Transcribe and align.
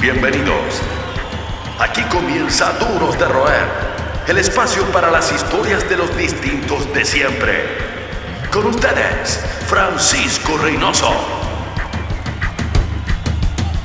Bienvenidos. 0.00 0.80
Aquí 1.78 2.00
comienza 2.04 2.72
Duros 2.78 3.18
de 3.18 3.26
Roer, 3.26 3.66
el 4.28 4.38
espacio 4.38 4.82
para 4.92 5.10
las 5.10 5.30
historias 5.30 5.86
de 5.90 5.98
los 5.98 6.16
distintos 6.16 6.90
de 6.94 7.04
siempre. 7.04 7.64
Con 8.50 8.64
ustedes, 8.64 9.44
Francisco 9.66 10.56
Reynoso. 10.56 11.12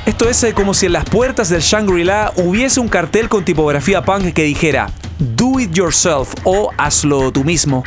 Esto 0.05 0.29
es 0.29 0.41
eh, 0.45 0.53
como 0.53 0.73
si 0.73 0.85
en 0.85 0.93
las 0.93 1.03
puertas 1.03 1.49
del 1.49 1.59
Shangri-La 1.59 2.31
hubiese 2.37 2.79
un 2.79 2.87
cartel 2.87 3.27
con 3.27 3.43
tipografía 3.43 4.01
punk 4.01 4.31
que 4.31 4.43
dijera 4.43 4.87
Do 5.19 5.59
it 5.59 5.73
yourself 5.73 6.33
o 6.45 6.71
hazlo 6.77 7.33
tú 7.33 7.43
mismo. 7.43 7.83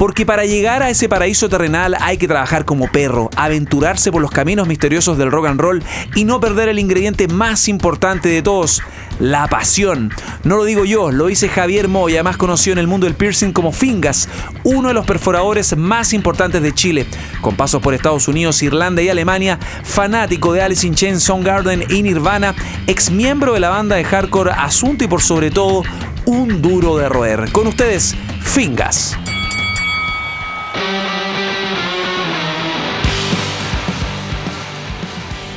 Porque 0.00 0.24
para 0.24 0.46
llegar 0.46 0.82
a 0.82 0.88
ese 0.88 1.10
paraíso 1.10 1.50
terrenal 1.50 1.94
hay 2.00 2.16
que 2.16 2.26
trabajar 2.26 2.64
como 2.64 2.90
perro, 2.90 3.28
aventurarse 3.36 4.10
por 4.10 4.22
los 4.22 4.30
caminos 4.30 4.66
misteriosos 4.66 5.18
del 5.18 5.30
rock 5.30 5.48
and 5.48 5.60
roll 5.60 5.82
y 6.14 6.24
no 6.24 6.40
perder 6.40 6.70
el 6.70 6.78
ingrediente 6.78 7.28
más 7.28 7.68
importante 7.68 8.30
de 8.30 8.40
todos, 8.40 8.80
la 9.18 9.46
pasión. 9.48 10.10
No 10.42 10.56
lo 10.56 10.64
digo 10.64 10.86
yo, 10.86 11.10
lo 11.10 11.26
dice 11.26 11.50
Javier 11.50 11.88
Moya, 11.88 12.22
más 12.22 12.38
conocido 12.38 12.72
en 12.72 12.78
el 12.78 12.86
mundo 12.86 13.04
del 13.04 13.14
piercing 13.14 13.52
como 13.52 13.72
Fingas, 13.72 14.30
uno 14.64 14.88
de 14.88 14.94
los 14.94 15.04
perforadores 15.04 15.76
más 15.76 16.14
importantes 16.14 16.62
de 16.62 16.72
Chile, 16.72 17.06
con 17.42 17.54
pasos 17.54 17.82
por 17.82 17.92
Estados 17.92 18.26
Unidos, 18.26 18.62
Irlanda 18.62 19.02
y 19.02 19.10
Alemania, 19.10 19.58
fanático 19.84 20.54
de 20.54 20.62
Alice 20.62 20.86
in 20.86 20.94
Chains, 20.94 21.22
Soundgarden 21.22 21.84
y 21.90 22.02
Nirvana, 22.02 22.54
ex 22.86 23.10
miembro 23.10 23.52
de 23.52 23.60
la 23.60 23.68
banda 23.68 23.96
de 23.96 24.04
hardcore 24.04 24.52
Asunto 24.52 25.04
y 25.04 25.08
por 25.08 25.20
sobre 25.20 25.50
todo 25.50 25.82
un 26.24 26.62
duro 26.62 26.96
de 26.96 27.06
roer. 27.10 27.52
Con 27.52 27.66
ustedes, 27.66 28.16
Fingas. 28.40 29.14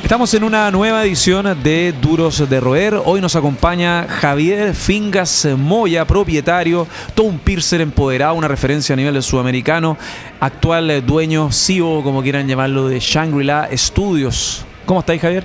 Estamos 0.04 0.34
en 0.34 0.44
una 0.44 0.70
nueva 0.70 1.02
edición 1.02 1.62
de 1.62 1.94
Duros 1.98 2.46
de 2.46 2.60
Roer. 2.60 3.00
Hoy 3.06 3.22
nos 3.22 3.36
acompaña 3.36 4.06
Javier 4.06 4.74
Fingas 4.74 5.48
Moya, 5.56 6.04
propietario, 6.04 6.86
todo 7.14 7.26
un 7.26 7.38
piercer 7.38 7.80
empoderado, 7.80 8.34
una 8.34 8.46
referencia 8.46 8.92
a 8.92 8.96
nivel 8.96 9.20
sudamericano, 9.22 9.96
actual 10.40 11.04
dueño, 11.06 11.50
CEO, 11.50 12.02
como 12.02 12.22
quieran 12.22 12.46
llamarlo, 12.46 12.86
de 12.86 13.00
Shangri-La 13.00 13.70
Studios. 13.72 14.66
¿Cómo 14.84 15.00
estáis, 15.00 15.22
Javier? 15.22 15.42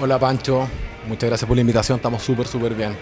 Hola, 0.00 0.20
Pancho. 0.20 0.68
Muchas 1.08 1.28
gracias 1.28 1.48
por 1.48 1.56
la 1.56 1.62
invitación. 1.62 1.96
Estamos 1.96 2.22
súper, 2.22 2.46
súper 2.46 2.76
bien. 2.76 2.96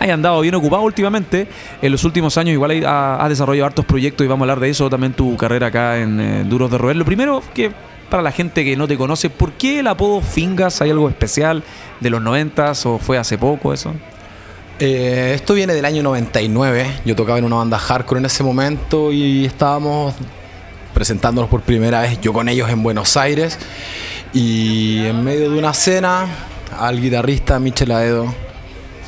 Hay 0.00 0.08
andado 0.08 0.40
bien 0.40 0.54
ocupado 0.54 0.84
últimamente. 0.84 1.48
En 1.82 1.92
los 1.92 2.02
últimos 2.04 2.38
años 2.38 2.54
igual 2.54 2.82
has 2.86 3.28
desarrollado 3.28 3.66
hartos 3.66 3.84
proyectos 3.84 4.24
y 4.24 4.28
vamos 4.28 4.40
a 4.40 4.44
hablar 4.44 4.60
de 4.60 4.70
eso, 4.70 4.88
también 4.88 5.12
tu 5.12 5.36
carrera 5.36 5.66
acá 5.66 5.98
en 5.98 6.18
eh, 6.18 6.44
Duros 6.44 6.70
de 6.70 6.78
Roer. 6.78 6.96
Lo 6.96 7.04
primero 7.04 7.42
que 7.52 7.72
para 8.08 8.22
la 8.22 8.32
gente 8.32 8.64
que 8.64 8.76
no 8.76 8.88
te 8.88 8.96
conoce, 8.96 9.30
¿por 9.30 9.52
qué 9.52 9.80
el 9.80 9.86
apodo 9.86 10.20
Fingas? 10.20 10.80
¿Hay 10.80 10.90
algo 10.90 11.08
especial 11.08 11.62
de 12.00 12.10
los 12.10 12.22
90 12.22 12.72
o 12.84 12.98
fue 12.98 13.18
hace 13.18 13.38
poco 13.38 13.72
eso? 13.72 13.94
Eh, 14.78 15.32
esto 15.34 15.54
viene 15.54 15.74
del 15.74 15.84
año 15.84 16.02
99. 16.02 17.00
Yo 17.04 17.16
tocaba 17.16 17.38
en 17.38 17.44
una 17.44 17.56
banda 17.56 17.78
hardcore 17.78 18.20
en 18.20 18.26
ese 18.26 18.42
momento 18.42 19.12
y 19.12 19.44
estábamos 19.44 20.14
presentándonos 20.94 21.50
por 21.50 21.62
primera 21.62 22.00
vez, 22.00 22.20
yo 22.20 22.32
con 22.32 22.48
ellos 22.48 22.70
en 22.70 22.82
Buenos 22.82 23.16
Aires. 23.16 23.58
Y 24.32 25.04
en 25.06 25.24
medio 25.24 25.50
de 25.50 25.58
una 25.58 25.74
cena, 25.74 26.26
al 26.78 27.00
guitarrista 27.00 27.58
Michel 27.58 27.92
Aedo 27.92 28.47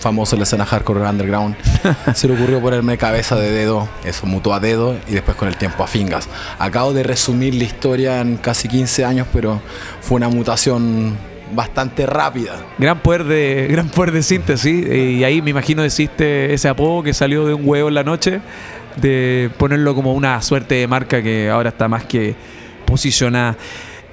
famoso 0.01 0.35
en 0.35 0.41
la 0.41 0.45
escena 0.45 0.65
hardcore 0.65 1.01
underground, 1.03 1.55
se 2.15 2.27
le 2.27 2.35
ocurrió 2.35 2.61
ponerme 2.61 2.99
cabeza 2.99 3.37
de 3.37 3.51
dedo, 3.51 3.89
eso 4.05 4.27
mutó 4.27 4.53
a 4.55 4.61
dedo 4.61 4.97
y 5.09 5.13
después 5.13 5.37
con 5.37 5.47
el 5.49 5.57
tiempo 5.57 5.85
a 5.85 5.87
fingas. 5.87 6.29
Acabo 6.59 6.93
de 6.93 7.03
resumir 7.03 7.55
la 7.55 7.65
historia 7.65 8.21
en 8.21 8.37
casi 8.37 8.69
15 8.69 9.05
años, 9.05 9.27
pero 9.33 9.61
fue 10.01 10.17
una 10.17 10.29
mutación 10.29 11.17
bastante 11.55 12.07
rápida. 12.07 12.55
Gran 12.79 13.01
poder 13.01 13.25
de, 13.25 13.69
gran 13.71 13.89
poder 13.89 14.13
de 14.13 14.23
síntesis, 14.23 14.87
y 14.87 15.23
ahí 15.23 15.43
me 15.43 15.51
imagino 15.51 15.85
existe 15.85 16.53
ese 16.53 16.69
apodo 16.69 17.03
que 17.03 17.13
salió 17.13 17.47
de 17.47 17.55
un 17.55 17.63
huevo 17.65 17.89
en 17.89 17.95
la 17.95 18.05
noche, 18.05 18.41
de 18.97 19.51
ponerlo 19.59 19.95
como 19.95 20.15
una 20.15 20.41
suerte 20.43 20.77
de 20.77 20.87
marca 20.87 21.23
que 21.23 21.51
ahora 21.51 21.69
está 21.69 21.89
más 21.89 22.05
que 22.05 22.35
posicionada. 22.85 23.57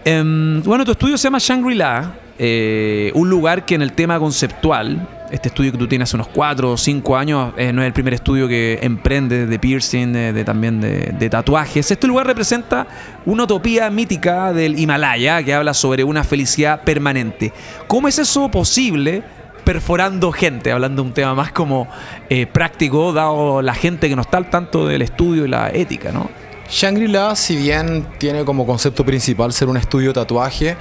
Em, 0.05 0.61
bueno, 0.63 0.85
tu 0.85 0.91
estudio 0.91 1.17
se 1.17 1.23
llama 1.25 1.39
Shangri-La, 1.39 2.13
eh, 2.39 3.11
un 3.15 3.29
lugar 3.29 3.65
que 3.65 3.75
en 3.75 3.81
el 3.81 3.93
tema 3.93 4.19
conceptual 4.19 5.07
este 5.31 5.49
estudio 5.49 5.71
que 5.71 5.77
tú 5.77 5.87
tienes 5.87 6.09
hace 6.09 6.17
unos 6.17 6.27
4 6.27 6.71
o 6.71 6.77
5 6.77 7.17
años 7.17 7.53
eh, 7.57 7.73
no 7.73 7.81
es 7.81 7.87
el 7.87 7.93
primer 7.93 8.13
estudio 8.13 8.47
que 8.47 8.79
emprende 8.81 9.45
de 9.45 9.59
piercing, 9.59 10.13
de, 10.13 10.43
también 10.43 10.79
de, 10.79 11.29
tatuajes. 11.29 11.91
Este 11.91 12.07
lugar 12.07 12.27
representa 12.27 12.87
una 13.25 13.43
utopía 13.43 13.89
mítica 13.89 14.53
del 14.53 14.79
Himalaya 14.79 15.43
que 15.43 15.53
habla 15.53 15.73
sobre 15.73 16.03
una 16.03 16.23
felicidad 16.23 16.81
permanente. 16.81 17.51
¿Cómo 17.87 18.07
es 18.07 18.19
eso 18.19 18.49
posible? 18.49 19.23
perforando 19.63 20.31
gente, 20.31 20.71
hablando 20.71 21.01
de 21.03 21.09
un 21.09 21.13
tema 21.13 21.35
más 21.35 21.51
como 21.51 21.89
eh, 22.29 22.47
práctico, 22.47 23.11
dado 23.11 23.61
la 23.61 23.73
gente 23.73 24.07
que 24.07 24.15
no 24.15 24.21
está 24.21 24.37
al 24.37 24.49
tanto 24.49 24.87
del 24.87 25.01
estudio 25.01 25.43
y 25.43 25.49
la 25.49 25.67
ética, 25.67 26.13
¿no? 26.13 26.29
Shangri-La, 26.69 27.35
si 27.35 27.55
bien 27.55 28.07
tiene 28.17 28.43
como 28.43 28.65
concepto 28.65 29.05
principal 29.05 29.53
ser 29.53 29.69
un 29.69 29.77
estudio 29.77 30.11
tatuaje, 30.11 30.75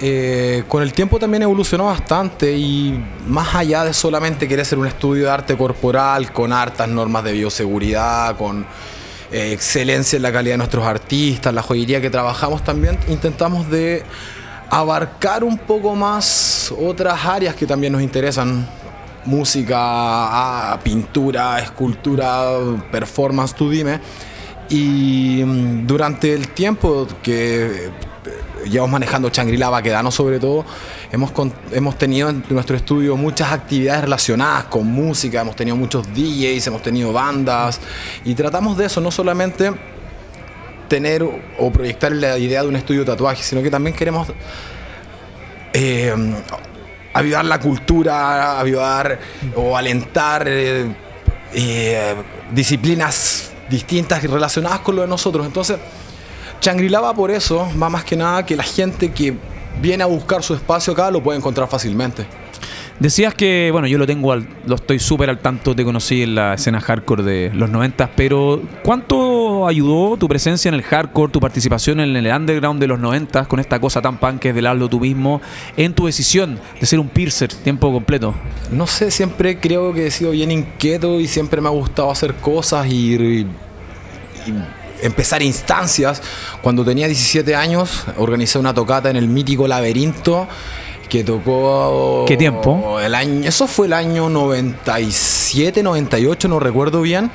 eh, 0.00 0.64
con 0.68 0.82
el 0.82 0.92
tiempo 0.92 1.18
también 1.18 1.42
evolucionó 1.42 1.86
bastante 1.86 2.56
y 2.56 3.00
más 3.26 3.54
allá 3.54 3.84
de 3.84 3.94
solamente 3.94 4.48
querer 4.48 4.66
ser 4.66 4.78
un 4.78 4.86
estudio 4.86 5.24
de 5.24 5.30
arte 5.30 5.56
corporal 5.56 6.32
con 6.32 6.52
hartas 6.52 6.88
normas 6.88 7.22
de 7.22 7.32
bioseguridad, 7.32 8.36
con 8.36 8.66
eh, 9.30 9.52
excelencia 9.52 10.16
en 10.16 10.22
la 10.22 10.32
calidad 10.32 10.54
de 10.54 10.58
nuestros 10.58 10.84
artistas, 10.84 11.54
la 11.54 11.62
joyería 11.62 12.00
que 12.00 12.10
trabajamos, 12.10 12.64
también 12.64 12.98
intentamos 13.08 13.70
de 13.70 14.02
abarcar 14.70 15.44
un 15.44 15.56
poco 15.56 15.94
más 15.94 16.74
otras 16.78 17.24
áreas 17.24 17.54
que 17.54 17.66
también 17.66 17.92
nos 17.92 18.02
interesan. 18.02 18.68
Música, 19.24 20.78
pintura, 20.82 21.58
escultura, 21.58 22.50
performance, 22.90 23.54
tú 23.54 23.68
dime. 23.68 24.00
Y 24.70 25.42
mm, 25.44 25.86
durante 25.86 26.34
el 26.34 26.48
tiempo 26.48 27.06
que 27.22 27.90
llevamos 28.68 28.92
manejando 28.92 29.30
Changrila 29.30 29.70
Baquedano 29.70 30.10
sobre 30.10 30.38
todo, 30.38 30.64
hemos, 31.10 31.32
hemos 31.72 31.96
tenido 31.96 32.28
en 32.28 32.44
nuestro 32.50 32.76
estudio 32.76 33.16
muchas 33.16 33.52
actividades 33.52 34.02
relacionadas 34.02 34.64
con 34.64 34.86
música, 34.86 35.40
hemos 35.40 35.56
tenido 35.56 35.76
muchos 35.76 36.06
DJs, 36.08 36.66
hemos 36.66 36.82
tenido 36.82 37.12
bandas 37.12 37.80
y 38.24 38.34
tratamos 38.34 38.76
de 38.76 38.86
eso, 38.86 39.00
no 39.00 39.10
solamente 39.10 39.72
tener 40.88 41.22
o 41.22 41.70
proyectar 41.70 42.12
la 42.12 42.38
idea 42.38 42.62
de 42.62 42.68
un 42.68 42.76
estudio 42.76 43.00
de 43.00 43.06
tatuaje, 43.06 43.42
sino 43.42 43.62
que 43.62 43.70
también 43.70 43.94
queremos 43.94 44.28
eh, 45.72 46.14
avivar 47.12 47.44
la 47.44 47.60
cultura, 47.60 48.58
avivar 48.58 49.18
o 49.54 49.76
alentar 49.76 50.46
eh, 50.48 50.86
eh, 51.52 52.14
disciplinas 52.52 53.52
distintas 53.70 54.22
y 54.24 54.26
relacionadas 54.26 54.80
con 54.80 54.96
lo 54.96 55.02
de 55.02 55.08
nosotros. 55.08 55.46
Entonces, 55.46 55.78
Shangri-La 56.60 57.00
va 57.00 57.14
por 57.14 57.30
eso, 57.30 57.68
va 57.80 57.88
más 57.88 58.04
que 58.04 58.16
nada 58.16 58.44
que 58.44 58.56
la 58.56 58.62
gente 58.62 59.12
que 59.12 59.36
viene 59.80 60.02
a 60.02 60.06
buscar 60.06 60.42
su 60.42 60.54
espacio 60.54 60.92
acá 60.92 61.10
lo 61.10 61.22
puede 61.22 61.38
encontrar 61.38 61.68
fácilmente. 61.68 62.26
Decías 62.98 63.32
que, 63.32 63.68
bueno, 63.70 63.86
yo 63.86 63.96
lo 63.96 64.08
tengo, 64.08 64.34
lo 64.34 64.74
estoy 64.74 64.98
súper 64.98 65.30
al 65.30 65.38
tanto, 65.38 65.76
te 65.76 65.84
conocí 65.84 66.22
en 66.22 66.34
la 66.34 66.54
escena 66.54 66.80
hardcore 66.80 67.22
de 67.22 67.50
los 67.54 67.70
90, 67.70 68.10
pero 68.16 68.60
¿cuánto 68.82 69.27
ayudó 69.66 70.16
tu 70.16 70.28
presencia 70.28 70.68
en 70.68 70.74
el 70.74 70.82
hardcore, 70.82 71.32
tu 71.32 71.40
participación 71.40 72.00
en 72.00 72.14
el 72.14 72.26
underground 72.32 72.80
de 72.80 72.86
los 72.86 72.98
90 72.98 73.46
con 73.46 73.58
esta 73.58 73.80
cosa 73.80 74.00
tan 74.02 74.18
punk 74.18 74.40
que 74.40 74.50
es 74.50 74.54
del 74.54 74.66
hablo 74.66 74.88
tú 74.88 75.00
mismo, 75.00 75.40
en 75.76 75.94
tu 75.94 76.06
decisión 76.06 76.60
de 76.80 76.86
ser 76.86 77.00
un 77.00 77.08
piercer 77.08 77.52
tiempo 77.52 77.92
completo? 77.92 78.34
No 78.70 78.86
sé, 78.86 79.10
siempre 79.10 79.58
creo 79.58 79.92
que 79.92 80.06
he 80.06 80.10
sido 80.10 80.30
bien 80.32 80.50
inquieto 80.50 81.18
y 81.20 81.26
siempre 81.26 81.60
me 81.60 81.68
ha 81.68 81.72
gustado 81.72 82.10
hacer 82.10 82.34
cosas 82.34 82.86
y 82.86 83.46
empezar 85.02 85.42
instancias. 85.42 86.22
Cuando 86.62 86.84
tenía 86.84 87.06
17 87.06 87.54
años, 87.54 88.04
organizé 88.16 88.58
una 88.58 88.74
tocata 88.74 89.10
en 89.10 89.16
el 89.16 89.28
mítico 89.28 89.66
laberinto 89.66 90.46
que 91.08 91.24
tocó... 91.24 92.24
¿Qué 92.26 92.36
tiempo? 92.36 93.00
El 93.00 93.14
año, 93.14 93.48
eso 93.48 93.66
fue 93.66 93.86
el 93.86 93.94
año 93.94 94.28
97, 94.28 95.82
98, 95.82 96.48
no 96.48 96.60
recuerdo 96.60 97.00
bien. 97.00 97.30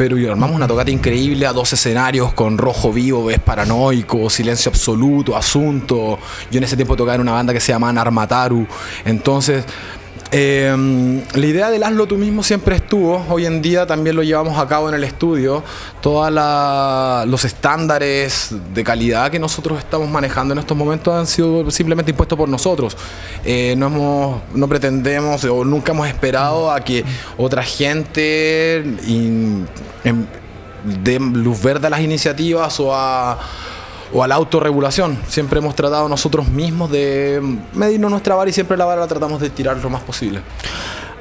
Pero 0.00 0.16
armamos 0.32 0.56
una 0.56 0.66
tocata 0.66 0.90
increíble 0.90 1.44
a 1.44 1.52
dos 1.52 1.74
escenarios 1.74 2.32
con 2.32 2.56
Rojo 2.56 2.90
Vivo, 2.90 3.26
Ves 3.26 3.38
Paranoico, 3.38 4.30
Silencio 4.30 4.70
Absoluto, 4.70 5.36
Asunto. 5.36 6.18
Yo 6.50 6.56
en 6.56 6.64
ese 6.64 6.74
tiempo 6.74 6.96
tocaba 6.96 7.16
en 7.16 7.20
una 7.20 7.32
banda 7.32 7.52
que 7.52 7.60
se 7.60 7.70
llama 7.70 7.92
Narmataru. 7.92 8.66
Entonces 9.04 9.62
Em, 10.32 11.22
la 11.34 11.46
idea 11.46 11.70
del 11.70 11.82
hazlo 11.82 12.06
tú 12.06 12.16
mismo 12.16 12.44
siempre 12.44 12.76
estuvo, 12.76 13.26
hoy 13.28 13.46
en 13.46 13.60
día 13.60 13.84
también 13.84 14.14
lo 14.14 14.22
llevamos 14.22 14.56
a 14.58 14.68
cabo 14.68 14.88
en 14.88 14.94
el 14.94 15.02
estudio, 15.02 15.64
todos 16.00 16.30
los 17.26 17.44
estándares 17.44 18.54
de 18.72 18.84
calidad 18.84 19.28
que 19.32 19.40
nosotros 19.40 19.80
estamos 19.80 20.08
manejando 20.08 20.52
en 20.52 20.60
estos 20.60 20.76
momentos 20.76 21.12
han 21.12 21.26
sido 21.26 21.68
simplemente 21.72 22.12
impuestos 22.12 22.38
por 22.38 22.48
nosotros. 22.48 22.96
Eh, 23.44 23.74
no, 23.76 23.86
hemos, 23.86 24.42
no 24.54 24.68
pretendemos 24.68 25.42
o 25.44 25.64
nunca 25.64 25.90
hemos 25.90 26.06
esperado 26.06 26.70
a 26.70 26.80
que 26.80 27.04
otra 27.36 27.64
gente 27.64 28.76
em, 28.76 29.66
dé 31.02 31.18
luz 31.18 31.60
verde 31.60 31.88
a 31.88 31.90
las 31.90 32.02
iniciativas 32.02 32.78
o 32.78 32.94
a 32.94 33.36
o 34.12 34.22
a 34.22 34.28
la 34.28 34.34
autorregulación. 34.34 35.18
Siempre 35.28 35.58
hemos 35.58 35.74
tratado 35.74 36.08
nosotros 36.08 36.48
mismos 36.48 36.90
de 36.90 37.40
medirnos 37.74 38.10
nuestra 38.10 38.34
vara 38.34 38.50
y 38.50 38.52
siempre 38.52 38.76
la 38.76 38.84
vara 38.84 39.00
la 39.00 39.06
tratamos 39.06 39.40
de 39.40 39.50
tirar 39.50 39.76
lo 39.76 39.90
más 39.90 40.02
posible. 40.02 40.40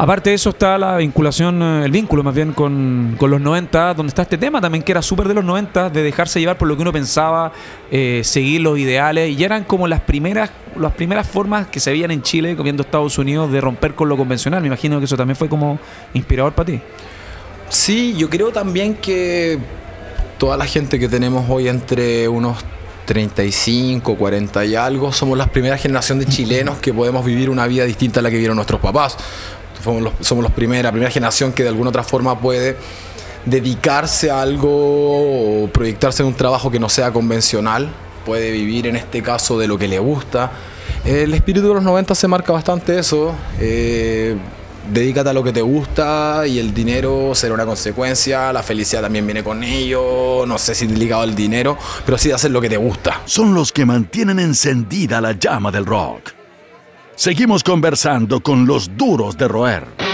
Aparte 0.02 0.30
de 0.30 0.38
eso 0.38 0.52
está 0.52 0.78
la 0.78 0.96
vinculación, 0.96 1.62
eh, 1.62 1.84
el 1.84 1.92
vínculo 1.92 2.24
más 2.24 2.34
bien 2.34 2.54
con, 2.54 3.18
los 3.20 3.42
90, 3.42 3.96
donde 3.96 4.12
está 4.12 4.22
este 4.22 4.38
tema 4.38 4.62
también 4.62 4.82
que 4.82 4.94
era 4.94 5.02
súper 5.02 5.28
de 5.28 5.34
los 5.34 5.44
90, 5.44 5.90
de 5.90 6.04
dejarse 6.04 6.40
llevar 6.40 6.58
por 6.58 6.70
lo 6.70 6.78
que 6.78 6.84
uno 6.84 6.94
pensaba, 6.94 7.52
eh, 7.92 8.22
seguir 8.24 8.62
los 8.62 8.80
ideales, 8.80 9.38
y 9.38 9.44
eran 9.44 9.66
como 9.66 9.90
las 9.90 10.00
primeras, 10.00 10.52
las 10.78 10.94
primeras 10.94 11.28
formas 11.28 11.68
que 11.68 11.82
se 11.82 11.92
veían 11.92 12.12
en 12.12 12.22
Chile, 12.22 12.56
viendo 12.56 12.82
Estados 12.82 13.18
Unidos, 13.18 13.52
de 13.52 13.60
romper 13.60 13.94
con 13.94 14.08
lo 14.08 14.16
convencional. 14.16 14.62
Me 14.62 14.68
imagino 14.68 15.00
que 15.00 15.06
eso 15.06 15.18
también 15.18 15.36
fue 15.36 15.50
como 15.50 15.78
inspirador 16.14 16.54
para 16.54 16.68
ti. 16.68 16.80
Sí, 17.68 18.16
yo 18.18 18.30
creo 18.30 18.54
también 18.54 18.96
que 18.96 19.60
toda 20.38 20.56
la 20.56 20.66
gente 20.66 20.98
que 20.98 21.10
tenemos 21.10 21.50
hoy 21.50 21.68
entre 21.68 22.30
unos 22.30 22.64
35, 23.10 24.18
40 24.18 24.66
y 24.66 24.76
algo, 24.76 25.12
somos 25.12 25.36
la 25.36 25.48
primera 25.48 25.80
generación 25.80 26.20
de 26.20 26.28
chilenos 26.28 26.78
que 26.78 26.94
podemos 26.94 27.26
vivir 27.26 27.50
una 27.50 27.66
vida 27.66 27.84
distinta 27.86 28.20
a 28.20 28.24
la 28.24 28.30
que 28.30 28.38
vieron 28.38 28.56
nuestros 28.56 28.80
papás. 28.80 29.18
Somos 30.22 30.44
los, 30.44 30.52
primera, 30.52 30.92
primera 30.92 31.10
generación 31.10 31.52
que 31.52 31.64
de 31.64 31.70
alguna 31.70 31.90
otra 31.90 32.04
forma 32.04 32.40
puede 32.40 32.78
dedicarse 33.46 34.30
a 34.30 34.44
algo 34.44 35.64
o 35.64 35.68
proyectarse 35.70 36.22
en 36.22 36.28
un 36.28 36.36
trabajo 36.36 36.70
que 36.70 36.80
no 36.80 36.88
sea 36.88 37.12
convencional, 37.12 37.90
puede 38.28 38.52
vivir 38.52 38.86
en 38.86 38.96
este 38.96 39.24
caso 39.24 39.58
de 39.58 39.68
lo 39.68 39.80
que 39.80 39.88
le 39.88 39.98
gusta. 39.98 40.52
El 41.04 41.34
espíritu 41.34 41.68
de 41.68 41.74
los 41.74 41.84
90 41.84 42.14
se 42.14 42.28
marca 42.28 42.54
bastante 42.54 43.00
eso. 43.00 43.34
Eh, 43.60 44.36
dedícate 44.92 45.30
a 45.30 45.34
lo 45.34 45.44
que 45.44 45.54
te 45.54 45.62
gusta 45.62 46.46
y 46.48 46.60
el 46.60 46.74
dinero 46.74 47.34
será 47.36 47.54
una 47.54 47.66
consecuencia, 47.66 48.52
la 48.54 48.64
felicidad 48.64 49.02
también 49.02 49.26
viene 49.26 49.44
con 49.44 49.64
ello, 49.64 50.46
no 50.48 50.58
sé 50.58 50.76
si 50.76 50.88
ligado 50.88 51.22
al 51.22 51.36
dinero, 51.36 51.78
pero 52.06 52.18
sí 52.18 52.30
de 52.30 52.36
hacer 52.36 52.52
lo 52.52 52.62
que 52.62 52.70
te 52.70 52.78
gusta. 52.78 53.22
Son 53.26 53.54
los 53.54 53.72
que 53.72 53.86
mantienen 53.86 54.40
encendida 54.40 55.22
la 55.22 55.34
llama 55.34 55.72
del 55.72 55.86
rock. 55.86 56.32
Seguimos 57.16 57.64
conversando 57.64 58.42
con 58.42 58.66
los 58.66 58.96
duros 58.96 59.38
de 59.38 59.48
roer. 59.48 60.09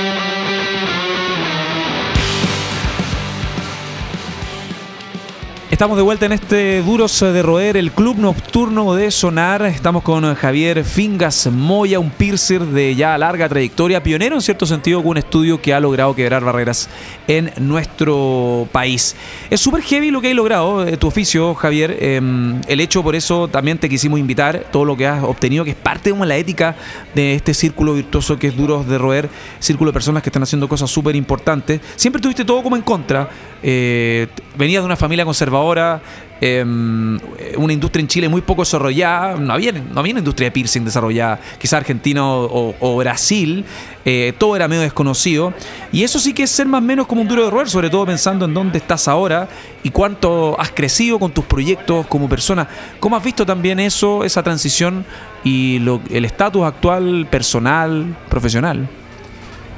Estamos 5.76 5.98
de 5.98 6.04
vuelta 6.04 6.26
en 6.26 6.32
este 6.32 6.82
Duros 6.84 7.20
de 7.20 7.44
Roer, 7.44 7.76
el 7.76 7.92
club 7.92 8.18
nocturno 8.18 8.96
de 8.96 9.12
Sonar. 9.12 9.64
Estamos 9.64 10.04
con 10.04 10.34
Javier 10.34 10.86
Fingas 10.86 11.48
Moya, 11.52 12.00
un 12.00 12.12
piercer 12.12 12.62
de 12.62 12.96
ya 12.96 13.18
larga 13.18 13.50
trayectoria, 13.50 14.02
pionero 14.02 14.36
en 14.36 14.42
cierto 14.42 14.66
sentido 14.66 15.02
con 15.02 15.10
un 15.10 15.18
estudio 15.18 15.62
que 15.62 15.74
ha 15.74 15.82
logrado 15.82 16.16
quebrar 16.16 16.46
barreras 16.46 16.88
en 17.28 17.52
nuestro 17.58 18.70
país. 18.72 19.18
Es 19.50 19.60
súper 19.60 19.84
heavy 19.84 20.12
lo 20.12 20.22
que 20.22 20.30
hay 20.30 20.34
logrado, 20.34 20.88
eh, 20.88 20.96
tu 20.96 21.08
oficio, 21.08 21.54
Javier. 21.56 21.98
Em, 22.00 22.62
el 22.70 22.80
hecho, 22.80 23.04
por 23.04 23.14
eso 23.14 23.50
también 23.50 23.78
te 23.78 23.90
quisimos 23.90 24.18
invitar, 24.18 24.68
todo 24.72 24.86
lo 24.86 24.96
que 24.96 25.08
has 25.08 25.26
obtenido, 25.26 25.66
que 25.66 25.72
es 25.72 25.76
parte 25.76 26.14
de 26.14 26.26
la 26.26 26.38
ética 26.38 26.78
de 27.14 27.36
este 27.36 27.54
círculo 27.54 27.96
virtuoso 27.96 28.40
que 28.40 28.48
es 28.48 28.56
Duros 28.56 28.88
de 28.88 28.98
Roer, 28.98 29.30
círculo 29.60 29.92
de 29.92 29.94
personas 29.94 30.24
que 30.24 30.30
están 30.30 30.44
haciendo 30.44 30.70
cosas 30.70 30.90
súper 30.90 31.18
importantes. 31.18 31.82
Siempre 31.98 32.22
tuviste 32.22 32.46
todo 32.46 32.64
como 32.64 32.78
en 32.78 32.82
contra. 32.82 33.30
Eh, 33.62 34.28
venías 34.58 34.82
de 34.82 34.86
una 34.86 34.96
familia 34.96 35.26
conservadora 35.26 35.65
ahora 35.66 36.02
em, 36.42 37.20
una 37.58 37.74
industria 37.74 38.02
en 38.02 38.08
Chile 38.08 38.30
muy 38.30 38.42
poco 38.42 38.62
desarrollada, 38.62 39.36
no 39.36 39.54
había, 39.54 39.72
no 39.72 40.00
había 40.00 40.14
una 40.14 40.20
industria 40.20 40.48
de 40.48 40.52
piercing 40.52 40.86
desarrollada, 40.86 41.40
quizá 41.60 41.78
Argentina 41.78 42.22
o, 42.26 42.98
Brasil, 42.98 43.66
eh, 44.06 44.34
todo 44.38 44.56
era 44.56 44.68
medio 44.68 44.82
desconocido. 44.82 45.54
Y 45.92 46.04
eso 46.04 46.20
sí 46.20 46.34
que 46.34 46.44
es 46.44 46.52
ser 46.52 46.68
más 46.68 46.82
o 46.82 46.86
menos 46.86 47.08
como 47.08 47.22
un 47.22 47.28
duro 47.28 47.46
de 47.46 47.52
roer, 47.52 47.70
sobre 47.70 47.90
todo 47.90 48.06
pensando 48.06 48.46
en 48.46 48.54
dónde 48.54 48.78
estás 48.78 49.08
ahora 49.08 49.48
y 49.84 49.90
cuánto 49.90 50.60
has 50.60 50.72
crecido 50.72 51.20
con 51.20 51.32
tus 51.32 51.46
proyectos 51.46 52.06
como 52.08 52.30
persona. 52.30 52.68
¿Cómo 53.00 53.16
has 53.16 53.24
visto 53.24 53.46
también 53.46 53.80
eso, 53.80 54.24
esa 54.24 54.44
transición 54.44 55.06
y 55.44 55.78
el 56.10 56.26
estatus 56.26 56.64
actual 56.64 57.28
personal, 57.30 58.16
profesional? 58.30 58.88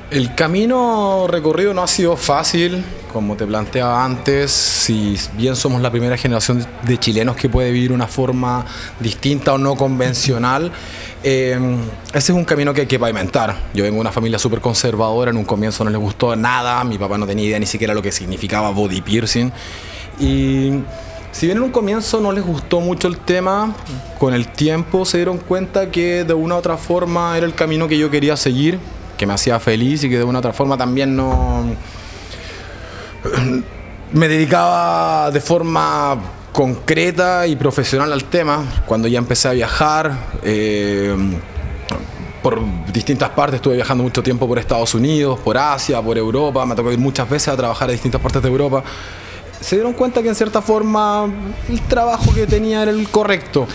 El 0.10 0.34
camino 0.36 1.28
recorrido 1.28 1.74
no 1.74 1.84
ha 1.84 1.88
sido 1.88 2.16
fácil, 2.16 2.82
como 3.12 3.36
te 3.36 3.46
planteaba 3.46 4.06
antes, 4.06 4.52
si 4.52 5.18
bien 5.34 5.58
somos 5.58 5.82
la 5.82 5.92
primera 5.92 6.16
generación 6.16 6.66
de 6.84 6.98
chilenos 6.98 7.36
que 7.36 7.50
puede 7.50 7.74
vivir 7.74 7.92
una 7.92 8.08
forma 8.08 8.66
distinta 9.02 9.52
o 9.52 9.58
no 9.58 9.76
convencional, 9.76 10.72
em, 11.24 11.78
ese 12.14 12.32
es 12.32 12.38
un 12.38 12.46
camino 12.46 12.74
que 12.74 12.82
hay 12.82 12.88
que 12.88 12.98
pavimentar. 12.98 13.54
Yo 13.74 13.84
vengo 13.84 13.96
de 13.96 14.02
una 14.02 14.14
familia 14.14 14.40
súper 14.40 14.62
conservadora, 14.62 15.32
en 15.32 15.36
un 15.36 15.44
comienzo 15.44 15.84
no 15.84 15.90
les 15.90 16.00
gustó 16.00 16.34
nada, 16.38 16.82
mi 16.86 16.98
papá 16.98 17.18
no 17.18 17.28
tenía 17.28 17.44
idea 17.44 17.60
ni 17.60 17.66
siquiera 17.66 17.94
lo 17.94 18.02
que 18.02 18.14
significaba 18.14 18.70
body 18.70 19.02
piercing. 19.02 19.52
Y 20.22 20.72
si 21.34 21.48
bien 21.48 21.58
en 21.58 21.64
un 21.64 21.72
comienzo 21.72 22.22
no 22.22 22.32
les 22.32 22.46
gustó 22.46 22.80
mucho 22.80 23.10
el 23.10 23.18
tema, 23.18 23.76
con 24.18 24.34
el 24.34 24.48
tiempo 24.48 25.04
se 25.04 25.18
dieron 25.18 25.38
cuenta 25.38 25.92
que 25.92 26.24
de 26.24 26.34
una 26.34 26.56
u 26.56 26.60
otra 26.60 26.78
forma 26.78 27.36
era 27.36 27.46
el 27.46 27.56
camino 27.56 27.90
que 27.90 27.98
yo 27.98 28.10
quería 28.10 28.38
seguir 28.38 28.80
que 29.18 29.26
me 29.26 29.34
hacía 29.34 29.60
feliz 29.60 30.04
y 30.04 30.10
que 30.10 30.18
de 30.18 30.24
una 30.24 30.40
otra 30.40 30.54
forma 30.54 30.78
también 30.78 31.16
no... 31.16 31.66
Me 34.14 34.28
dedicaba 34.30 35.32
de 35.32 35.42
forma 35.42 36.18
concreta 36.54 37.46
y 37.46 37.56
profesional 37.56 38.14
al 38.14 38.24
tema. 38.24 38.64
Cuando 38.86 39.08
ya 39.08 39.20
empecé 39.20 39.50
a 39.50 39.52
viajar, 39.52 40.18
eh, 40.44 41.16
por 42.42 42.62
distintas 42.94 43.30
partes, 43.32 43.58
estuve 43.58 43.76
viajando 43.76 44.04
mucho 44.04 44.24
tiempo 44.24 44.48
por 44.48 44.58
Estados 44.58 44.94
Unidos, 44.96 45.38
por 45.40 45.58
Asia, 45.58 46.02
por 46.02 46.18
Europa, 46.18 46.66
me 46.66 46.76
tocó 46.76 46.92
ir 46.92 46.98
muchas 46.98 47.30
veces 47.30 47.50
a 47.50 47.58
trabajar 47.58 47.90
a 47.90 47.92
distintas 47.92 48.22
partes 48.22 48.42
de 48.42 48.48
Europa. 48.48 48.84
Se 49.60 49.76
dieron 49.76 49.94
cuenta 49.94 50.22
que 50.22 50.30
en 50.30 50.36
cierta 50.36 50.62
forma 50.62 51.30
el 51.68 51.82
trabajo 51.82 52.34
que 52.34 52.48
tenía 52.48 52.84
era 52.84 52.92
el 52.92 53.10
correcto. 53.10 53.68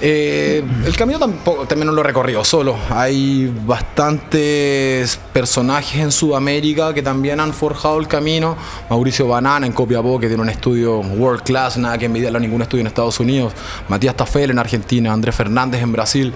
Eh, 0.00 0.62
el 0.86 0.96
camino 0.96 1.18
tampoco, 1.18 1.66
también 1.66 1.86
no 1.86 1.92
lo 1.92 2.02
recorrido 2.02 2.44
solo. 2.44 2.76
Hay 2.90 3.52
bastantes 3.66 5.18
personajes 5.32 6.00
en 6.00 6.12
Sudamérica 6.12 6.94
que 6.94 7.02
también 7.02 7.40
han 7.40 7.52
forjado 7.52 7.98
el 7.98 8.06
camino. 8.06 8.56
Mauricio 8.88 9.26
Banana 9.26 9.66
en 9.66 9.72
Copiapó, 9.72 10.20
que 10.20 10.28
tiene 10.28 10.42
un 10.42 10.48
estudio 10.48 10.98
world 11.00 11.42
class, 11.42 11.76
nada 11.78 11.98
que 11.98 12.06
envidiarle 12.06 12.38
a 12.38 12.40
ningún 12.40 12.62
estudio 12.62 12.82
en 12.82 12.86
Estados 12.86 13.18
Unidos. 13.18 13.52
Matías 13.88 14.14
Tafel 14.14 14.50
en 14.50 14.58
Argentina, 14.58 15.12
Andrés 15.12 15.34
Fernández 15.34 15.82
en 15.82 15.92
Brasil. 15.92 16.32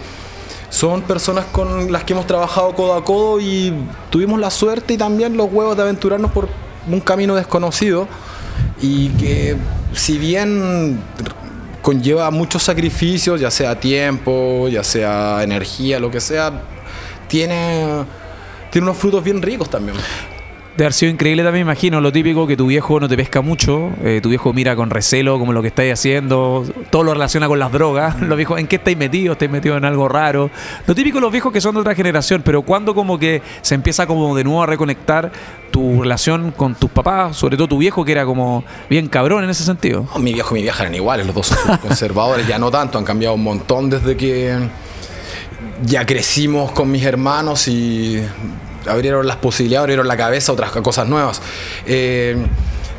Son 0.71 1.03
personas 1.03 1.45
con 1.53 1.93
las 1.93 2.03
que 2.03 2.15
hemos 2.15 2.27
trabajado 2.27 2.75
codo 2.75 2.95
a 2.95 3.05
codo 3.05 3.41
y 3.41 3.73
tuvimos 4.11 4.41
la 4.41 4.51
suerte 4.51 4.95
y 4.95 4.97
también 4.97 5.37
los 5.37 5.53
huevos 5.53 5.77
de 5.77 5.83
aventurarnos 5.83 6.31
por 6.33 6.49
un 6.91 7.01
camino 7.01 7.35
desconocido 7.37 8.09
y 8.81 9.11
que 9.11 9.57
si 9.93 10.19
bien 10.19 10.99
conlleva 11.83 12.31
muchos 12.31 12.63
sacrificios, 12.63 13.41
ya 13.41 13.51
sea 13.51 13.79
tiempo, 13.79 14.69
ya 14.69 14.85
sea 14.85 15.43
energía, 15.43 15.99
lo 15.99 16.11
que 16.11 16.21
sea, 16.21 16.63
tiene, 17.29 18.05
tiene 18.71 18.87
unos 18.87 18.97
frutos 18.97 19.23
bien 19.23 19.43
ricos 19.43 19.69
también. 19.69 19.99
De 20.77 20.85
haber 20.85 20.95
sido 20.95 21.13
increíble 21.13 21.43
también, 21.43 21.67
imagino, 21.67 22.01
lo 22.01 22.13
típico 22.13 22.47
que 22.47 22.57
tu 22.57 22.67
viejo 22.67 22.99
no 22.99 23.07
te 23.07 23.15
pesca 23.15 23.43
mucho, 23.43 23.91
eh, 24.03 24.21
tu 24.23 24.31
viejo 24.31 24.55
mira 24.55 24.75
con 24.75 24.89
recelo 24.89 25.39
como 25.39 25.53
lo 25.53 25.61
que 25.61 25.69
estáis 25.69 25.93
haciendo, 25.93 26.65
todo 26.89 27.05
lo 27.05 27.13
relaciona 27.13 27.47
con 27.47 27.59
las 27.59 27.71
drogas, 27.71 28.19
los 28.23 28.37
viejos, 28.39 28.59
¿en 28.59 28.67
qué 28.67 28.77
estáis 28.77 28.97
metidos? 28.97 29.35
¿Estáis 29.35 29.51
metidos 29.51 29.77
en 29.77 29.85
algo 29.85 30.09
raro? 30.09 30.51
Lo 30.87 30.95
típico 30.95 31.21
los 31.21 31.31
viejos 31.31 31.53
que 31.53 31.61
son 31.61 31.75
de 31.75 31.83
otra 31.83 31.95
generación, 31.95 32.41
pero 32.43 32.63
cuando 32.63 32.95
como 32.95 33.19
que 33.19 33.43
se 33.61 33.75
empieza 33.75 34.07
como 34.07 34.35
de 34.35 34.45
nuevo 34.45 34.63
a 34.63 34.67
reconectar 34.67 35.31
tu 35.71 36.03
relación 36.03 36.53
con 36.53 36.75
tus 36.75 36.91
papás, 36.91 37.37
sobre 37.37 37.59
todo 37.59 37.69
tu 37.69 37.79
viejo 37.79 38.03
que 38.03 38.13
era 38.13 38.25
como 38.25 38.65
bien 38.89 39.09
cabrón 39.09 39.45
en 39.45 39.51
ese 39.51 39.65
sentido. 39.65 40.07
mi 40.19 40.33
viejo 40.33 40.55
y 40.55 40.61
mi 40.61 40.63
vieja 40.63 40.85
eran 40.85 40.95
iguales, 40.95 41.27
los 41.27 41.35
dos 41.35 41.55
conservadores, 41.83 42.47
ya 42.47 42.59
no 42.59 42.71
tanto, 42.71 42.97
han 42.97 43.05
cambiado 43.05 43.35
un 43.35 43.43
montón 43.43 43.91
desde 43.91 44.17
que 44.17 44.57
ya 45.85 46.07
crecimos 46.07 46.73
con 46.73 46.91
mis 46.91 47.05
hermanos 47.05 47.69
y 47.69 48.23
abrieron 48.87 49.27
las 49.27 49.37
posibilidades, 49.37 49.83
abrieron 49.83 50.09
la 50.09 50.17
cabeza 50.17 50.53
a 50.53 50.55
otras 50.55 50.71
cosas 50.71 51.09
nuevas. 51.09 51.41
Eh, 51.87 52.37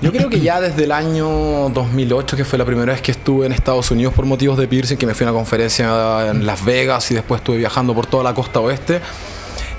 yo 0.01 0.11
creo 0.11 0.29
que 0.29 0.41
ya 0.41 0.59
desde 0.59 0.83
el 0.83 0.91
año 0.91 1.69
2008, 1.69 2.35
que 2.35 2.43
fue 2.43 2.59
la 2.59 2.65
primera 2.65 2.91
vez 2.91 3.01
que 3.01 3.11
estuve 3.11 3.45
en 3.45 3.53
Estados 3.53 3.89
Unidos 3.89 4.13
por 4.13 4.25
motivos 4.25 4.57
de 4.57 4.67
piercing, 4.67 4.97
que 4.97 5.05
me 5.05 5.13
fui 5.13 5.25
a 5.25 5.29
una 5.29 5.37
conferencia 5.37 6.29
en 6.29 6.45
Las 6.45 6.65
Vegas 6.65 7.09
y 7.11 7.13
después 7.13 7.39
estuve 7.39 7.57
viajando 7.57 7.95
por 7.95 8.05
toda 8.05 8.23
la 8.23 8.33
costa 8.33 8.59
oeste, 8.59 8.99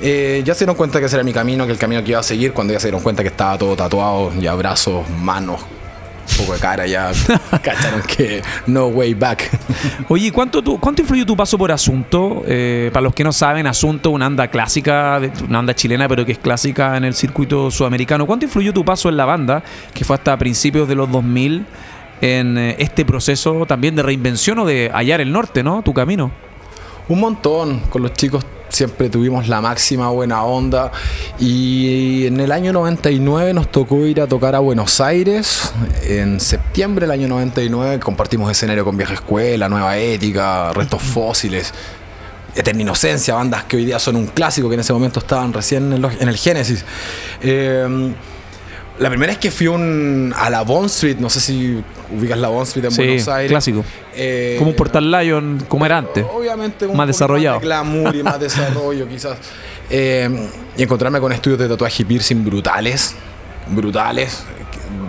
eh, 0.01 0.43
ya 0.45 0.55
se 0.55 0.61
dieron 0.61 0.77
cuenta 0.77 0.99
que 0.99 1.07
ese 1.07 1.17
era 1.17 1.25
mi 1.25 1.33
camino, 1.33 1.67
que 1.67 1.73
el 1.73 1.79
camino 1.79 2.03
que 2.03 2.11
iba 2.11 2.21
a 2.21 2.23
seguir, 2.23 2.53
cuando 2.53 2.73
ya 2.73 2.81
se 2.81 2.87
dieron 2.87 3.03
cuenta 3.03 3.23
que 3.23 3.29
estaba 3.29 3.59
todo 3.59 3.77
tatuado, 3.77 4.33
ya 4.41 4.55
brazos, 4.55 5.09
manos, 5.11 5.61
poco 6.37 6.53
de 6.53 6.59
cara 6.59 6.87
ya 6.87 7.13
cacharon 7.63 8.03
que 8.03 8.43
no 8.67 8.87
way 8.87 9.15
back. 9.15 9.51
Oye, 10.09 10.33
¿cuánto, 10.33 10.63
¿cuánto 10.79 11.03
influyó 11.03 11.27
tu 11.27 11.37
paso 11.37 11.59
por 11.59 11.71
Asunto? 11.73 12.43
Eh, 12.47 12.91
para 12.93 13.05
los 13.05 13.15
que 13.15 13.25
no 13.25 13.33
saben, 13.33 13.67
Asunto, 13.67 14.11
una 14.11 14.27
anda 14.27 14.49
clásica, 14.49 15.21
una 15.49 15.61
anda 15.61 15.75
chilena, 15.75 16.09
pero 16.09 16.25
que 16.25 16.33
es 16.33 16.39
clásica 16.39 16.97
en 16.97 17.05
el 17.05 17.15
circuito 17.15 17.71
sudamericano. 17.71 18.27
¿Cuánto 18.27 18.47
influyó 18.47 18.73
tu 18.73 18.85
paso 18.85 19.09
en 19.09 19.17
la 19.17 19.25
banda, 19.25 19.63
que 19.93 20.05
fue 20.05 20.17
hasta 20.17 20.37
principios 20.37 20.89
de 20.89 20.95
los 20.95 21.11
2000, 21.11 21.67
en 22.21 22.59
eh, 22.59 22.77
este 22.79 23.05
proceso 23.05 23.67
también 23.67 23.95
de 23.95 24.03
reinvención 24.03 24.59
o 24.59 24.65
de 24.65 24.91
hallar 24.93 25.21
el 25.21 25.33
norte, 25.33 25.63
¿no? 25.63 25.83
Tu 25.83 25.93
camino. 25.93 26.31
Un 27.09 27.21
montón. 27.21 27.81
Con 27.91 28.03
los 28.03 28.13
chicos 28.15 28.45
siempre 28.75 29.09
tuvimos 29.09 29.49
la 29.49 29.61
máxima 29.61 30.11
buena 30.11 30.45
onda. 30.45 30.93
Y 31.39 32.27
en 32.27 32.41
el 32.41 32.53
año 32.53 32.73
99 32.73 33.55
nos 33.55 33.71
tocó 33.71 34.05
ir 34.07 34.21
a 34.21 34.27
tocar 34.27 34.55
a 34.55 34.59
Buenos 34.59 35.01
Aires. 35.01 35.73
En 36.03 36.41
septiembre 36.41 37.07
del 37.07 37.13
año 37.13 37.29
99 37.29 38.01
compartimos 38.01 38.51
escenario 38.51 38.85
con 38.85 38.97
Vieja 38.97 39.15
Escuela, 39.15 39.69
Nueva 39.69 39.97
Ética, 39.99 40.73
Restos 40.73 41.03
Fósiles. 41.03 41.73
Eterna 42.57 42.83
Inocencia, 42.83 43.35
bandas 43.35 43.65
que 43.65 43.77
hoy 43.77 43.85
día 43.85 43.99
son 43.99 44.15
un 44.15 44.27
clásico, 44.27 44.69
que 44.69 44.75
en 44.75 44.81
ese 44.81 44.93
momento 44.93 45.19
estaban 45.19 45.53
recién 45.53 45.93
en, 45.93 46.29
el 46.29 46.37
Génesis. 46.37 46.85
Eh, 47.41 48.15
la 48.99 49.09
primera 49.09 49.33
es 49.33 49.39
que 49.39 49.51
fui 49.51 49.67
a 49.67 50.51
la 50.51 50.63
Bond 50.63 50.87
Street, 50.87 51.17
no 51.19 51.29
sé 51.29 51.41
si 51.41 51.83
ubicas 52.17 52.39
la 52.39 52.49
Bond 52.49 52.67
Street 52.69 52.85
en 52.85 52.95
Buenos 52.95 53.29
Aires. 53.29 53.51
clásico. 53.51 53.85
Eh, 54.15 54.55
como 54.59 54.71
un 54.71 54.77
Portal 54.77 55.11
Lion, 55.11 55.65
como 55.69 55.85
era 55.85 55.99
antes. 55.99 56.25
Obviamente, 56.33 56.87
más 56.87 57.07
desarrollado. 57.07 57.57
Más 57.57 57.65
glamour 57.65 58.15
y 58.15 58.23
más 58.23 58.39
desarrollo, 58.39 59.09
quizás. 59.09 59.39
Eh, 59.91 60.49
y 60.77 60.83
encontrarme 60.83 61.21
con 61.21 61.33
estudios 61.33 61.59
de 61.59 61.69
tatuaje 61.69 62.03
y 62.03 62.07
piercing 62.07 62.45
brutales. 62.45 63.15
Brutales. 63.69 64.45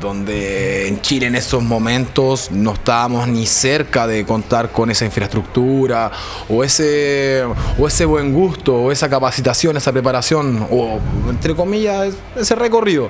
Donde 0.02 0.88
en 0.88 1.00
Chile 1.02 1.28
en 1.28 1.36
esos 1.36 1.62
momentos 1.62 2.50
no 2.52 2.74
estábamos 2.74 3.28
ni 3.28 3.46
cerca 3.46 4.08
de 4.08 4.26
contar 4.26 4.72
con 4.72 4.90
esa 4.90 5.06
infraestructura 5.06 6.12
o 6.50 6.64
ese, 6.64 7.44
o 7.78 7.88
ese 7.88 8.06
buen 8.06 8.34
gusto 8.34 8.76
o 8.76 8.92
esa 8.92 9.10
capacitación, 9.10 9.78
esa 9.78 9.92
preparación 9.92 10.68
o 10.72 11.00
entre 11.30 11.56
comillas 11.56 12.16
ese 12.36 12.56
recorrido. 12.56 13.10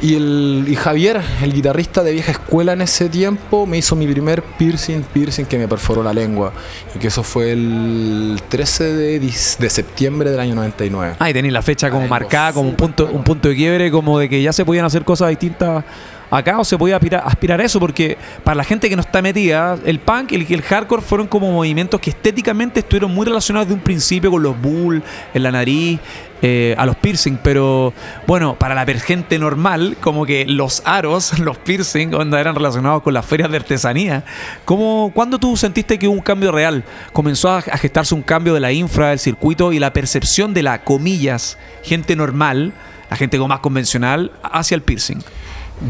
Y, 0.00 0.14
el, 0.14 0.76
Javier, 0.78 1.20
el 1.42 1.52
guitarrista 1.52 2.02
de 2.02 2.12
vieja 2.12 2.32
escuela 2.32 2.72
en 2.72 2.82
ese 2.82 3.08
tiempo, 3.08 3.66
me 3.66 3.78
hizo 3.78 3.96
mi 3.96 4.06
primer 4.06 4.42
piercing, 4.42 5.02
piercing 5.02 5.44
que 5.44 5.58
me 5.58 5.68
perforó 5.68 6.02
la 6.02 6.12
lengua. 6.12 6.52
Y 6.94 6.98
que 6.98 7.08
eso 7.08 7.22
fue 7.22 7.52
el 7.52 8.40
13 8.48 9.18
de, 9.18 9.30
septiembre 9.30 10.30
del 10.30 10.40
año 10.40 10.54
99. 10.54 11.16
Ah, 11.18 11.30
y 11.30 11.32
tenéis 11.32 11.52
la 11.52 11.62
fecha 11.62 11.90
como 11.90 12.06
marcada, 12.06 12.52
como 12.52 12.68
un 12.68 12.76
punto, 12.76 13.08
un 13.12 13.24
punto 13.24 13.48
de 13.48 13.56
quiebre, 13.56 13.90
como 13.90 14.18
de 14.18 14.28
que 14.28 14.42
ya 14.42 14.52
se 14.52 14.64
podían 14.64 14.84
hacer 14.84 15.04
cosas 15.04 15.30
distintas 15.30 15.84
acá 16.30 16.62
se 16.64 16.76
podía 16.76 16.96
aspirar, 16.96 17.60
a 17.60 17.64
eso, 17.64 17.80
porque 17.80 18.18
para 18.44 18.56
la 18.56 18.64
gente 18.64 18.88
que 18.88 18.96
no 18.96 19.02
está 19.02 19.22
metida, 19.22 19.78
el 19.84 19.98
punk 19.98 20.32
y 20.32 20.54
el, 20.54 20.62
hardcore 20.62 21.02
fueron 21.02 21.26
como 21.26 21.50
movimientos 21.50 22.00
que 22.00 22.10
estéticamente 22.10 22.80
estuvieron 22.80 23.14
muy 23.14 23.26
relacionados 23.26 23.68
de 23.68 23.74
un 23.74 23.80
principio 23.80 24.30
con 24.30 24.42
los 24.42 24.60
bull 24.60 25.02
en 25.32 25.42
la 25.42 25.50
nariz, 25.50 26.00
eh, 26.40 26.74
a 26.78 26.86
los 26.86 26.94
piercing, 26.96 27.38
pero 27.42 27.92
bueno, 28.26 28.56
para 28.56 28.74
la 28.74 28.86
gente 28.86 29.38
normal, 29.38 29.96
como 30.00 30.24
que 30.24 30.46
los 30.46 30.82
aros, 30.84 31.38
los 31.40 31.58
piercing, 31.58 32.14
onda, 32.14 32.40
eran 32.40 32.54
relacionados 32.54 33.02
con 33.02 33.14
las 33.14 33.26
ferias 33.26 33.50
de 33.50 33.56
artesanía. 33.56 34.24
¿Cómo, 34.64 35.10
¿Cuándo 35.14 35.38
tú 35.38 35.56
sentiste 35.56 35.98
que 35.98 36.06
hubo 36.06 36.14
un 36.14 36.20
cambio 36.20 36.52
real? 36.52 36.84
Comenzó 37.12 37.50
a, 37.50 37.58
a 37.58 37.78
gestarse 37.78 38.14
un 38.14 38.22
cambio 38.22 38.54
de 38.54 38.60
la 38.60 38.72
infra, 38.72 39.08
del 39.08 39.18
circuito 39.18 39.72
y 39.72 39.78
la 39.78 39.92
percepción 39.92 40.54
de 40.54 40.62
la, 40.62 40.84
comillas, 40.84 41.58
gente 41.82 42.14
normal, 42.14 42.72
la 43.10 43.16
gente 43.16 43.38
más 43.38 43.60
convencional, 43.60 44.30
hacia 44.42 44.74
el 44.74 44.82
piercing. 44.82 45.22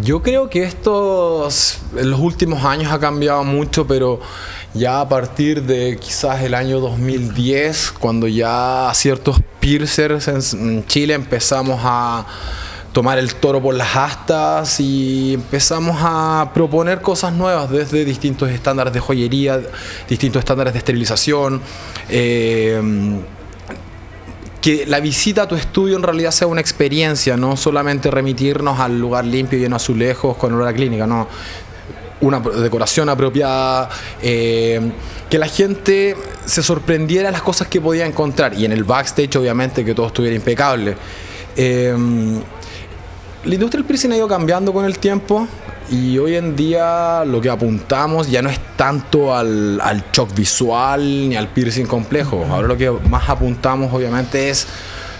Yo 0.02 0.23
creo 0.23 0.50
que 0.50 0.64
esto 0.64 1.49
en 1.97 2.11
los 2.11 2.21
últimos 2.21 2.62
años 2.62 2.92
ha 2.92 3.00
cambiado 3.00 3.42
mucho, 3.42 3.87
pero 3.87 4.21
ya 4.75 5.00
a 5.00 5.09
partir 5.09 5.62
de 5.62 5.97
quizás 5.99 6.42
el 6.42 6.52
año 6.52 6.78
2010, 6.78 7.92
cuando 7.92 8.28
ya 8.28 8.90
ciertos 8.92 9.40
piercers 9.61 10.28
en 10.28 10.87
Chile 10.87 11.14
empezamos 11.14 11.80
a 11.83 12.26
tomar 12.92 13.18
el 13.18 13.35
toro 13.37 13.62
por 13.62 13.75
las 13.75 13.97
astas 13.97 14.78
y 14.78 15.35
empezamos 15.35 15.97
a 16.00 16.50
proponer 16.52 17.00
cosas 17.00 17.33
nuevas 17.33 17.71
desde 17.71 18.04
distintos 18.04 18.50
estándares 18.50 18.92
de 18.92 19.00
joyería, 19.00 19.59
distintos 20.07 20.40
estándares 20.40 20.75
de 20.75 20.80
esterilización. 20.80 21.62
Eh, 22.11 23.23
que 24.60 24.86
la 24.86 25.00
visita 25.00 25.42
a 25.42 25.48
tu 25.48 25.54
estudio 25.54 25.96
en 25.96 26.02
realidad 26.02 26.30
sea 26.30 26.46
una 26.46 26.60
experiencia, 26.60 27.36
no 27.36 27.56
solamente 27.56 28.10
remitirnos 28.10 28.80
al 28.80 28.98
lugar 28.98 29.24
limpio 29.24 29.58
y 29.58 29.62
lleno 29.62 29.76
azulejos 29.76 30.36
con 30.36 30.54
olor 30.54 30.68
a 30.68 30.72
clínica, 30.72 31.06
no. 31.06 31.28
Una 32.20 32.40
decoración 32.40 33.08
apropiada, 33.08 33.88
eh, 34.20 34.80
que 35.30 35.38
la 35.38 35.46
gente 35.46 36.16
se 36.44 36.64
sorprendiera 36.64 37.28
de 37.28 37.32
las 37.32 37.42
cosas 37.42 37.68
que 37.68 37.80
podía 37.80 38.06
encontrar 38.06 38.54
y 38.54 38.64
en 38.64 38.72
el 38.72 38.82
backstage 38.82 39.36
obviamente 39.36 39.84
que 39.84 39.94
todo 39.94 40.08
estuviera 40.08 40.34
impecable. 40.34 40.96
Eh, 41.56 41.94
la 43.44 43.54
industria 43.54 43.78
del 43.78 43.86
piercing 43.86 44.12
ha 44.12 44.16
ido 44.16 44.26
cambiando 44.26 44.72
con 44.72 44.84
el 44.84 44.98
tiempo. 44.98 45.46
Y 45.90 46.18
hoy 46.18 46.37
en 46.37 46.54
día 46.54 47.25
lo 47.25 47.40
que 47.40 47.49
apuntamos 47.49 48.30
ya 48.30 48.42
no 48.42 48.50
es 48.50 48.61
tanto 48.76 49.35
al, 49.35 49.80
al 49.80 50.04
shock 50.12 50.35
visual 50.35 51.28
ni 51.30 51.37
al 51.37 51.49
piercing 51.49 51.87
complejo. 51.87 52.45
Ahora 52.50 52.68
lo 52.68 52.76
que 52.76 52.90
más 52.90 53.28
apuntamos 53.28 53.92
obviamente 53.92 54.50
es 54.50 54.66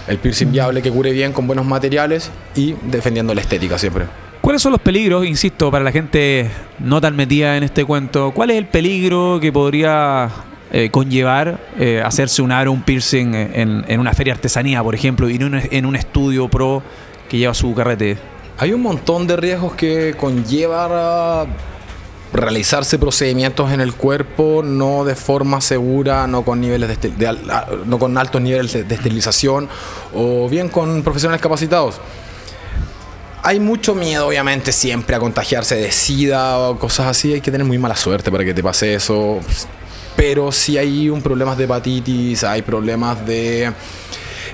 el 0.07 0.17
piercing 0.17 0.51
viable 0.51 0.81
que 0.81 0.91
cure 0.91 1.11
bien 1.11 1.33
con 1.33 1.47
buenos 1.47 1.65
materiales 1.65 2.31
y 2.55 2.75
defendiendo 2.83 3.33
la 3.33 3.41
estética 3.41 3.77
siempre. 3.77 4.05
¿Cuáles 4.41 4.61
son 4.61 4.71
los 4.71 4.81
peligros, 4.81 5.25
insisto, 5.25 5.69
para 5.69 5.83
la 5.83 5.91
gente 5.91 6.49
no 6.79 7.01
tan 7.01 7.15
metida 7.15 7.57
en 7.57 7.63
este 7.63 7.83
cuento? 7.83 8.31
¿Cuál 8.31 8.51
es 8.51 8.57
el 8.57 8.65
peligro 8.65 9.39
que 9.41 9.51
podría 9.51 10.29
eh, 10.71 10.89
conllevar 10.91 11.59
eh, 11.77 12.01
hacerse 12.03 12.41
un 12.41 12.51
aro, 12.51 12.71
un 12.71 12.81
piercing 12.83 13.35
en, 13.35 13.85
en, 13.87 13.99
una 13.99 14.13
feria 14.13 14.33
artesanía, 14.33 14.81
por 14.81 14.95
ejemplo, 14.95 15.29
y 15.29 15.35
un, 15.43 15.61
en 15.69 15.85
un 15.85 15.95
estudio 15.95 16.47
pro 16.47 16.81
que 17.27 17.37
lleva 17.37 17.53
su 17.53 17.75
carrete? 17.75 18.17
Hay 18.61 18.73
un 18.73 18.81
montón 18.81 19.25
de 19.25 19.37
riesgos 19.37 19.73
que 19.73 20.15
conlleva 20.19 21.47
realizarse 22.33 22.99
procedimientos 22.99 23.71
en 23.71 23.79
el 23.79 23.93
cuerpo 23.93 24.61
no 24.63 25.05
de 25.05 25.15
forma 25.15 25.61
segura, 25.61 26.27
no 26.27 26.43
con 26.43 26.59
niveles 26.59 26.99
de, 26.99 27.37
no 27.85 27.97
con 27.97 28.17
altos 28.17 28.41
niveles 28.41 28.73
de, 28.73 28.95
esterilización 28.95 29.69
o 30.13 30.49
bien 30.49 30.67
con 30.67 31.03
profesionales 31.03 31.41
capacitados. 31.41 32.01
Hay 33.43 33.61
mucho 33.61 33.95
miedo, 33.95 34.27
obviamente, 34.27 34.73
siempre 34.73 35.15
a 35.15 35.19
contagiarse 35.19 35.75
de 35.75 35.89
SIDA 35.93 36.59
o 36.59 36.77
cosas 36.77 37.07
así. 37.07 37.31
Hay 37.31 37.39
que 37.39 37.51
tener 37.51 37.65
muy 37.65 37.77
mala 37.77 37.95
suerte 37.95 38.29
para 38.29 38.43
que 38.43 38.53
te 38.53 38.61
pase 38.61 38.93
eso. 38.93 39.39
Pero 40.17 40.51
si 40.51 40.77
hay 40.77 41.09
un 41.09 41.21
problemas 41.21 41.57
de 41.57 41.63
hepatitis, 41.63 42.43
hay 42.43 42.61
problemas 42.61 43.25
de 43.25 43.71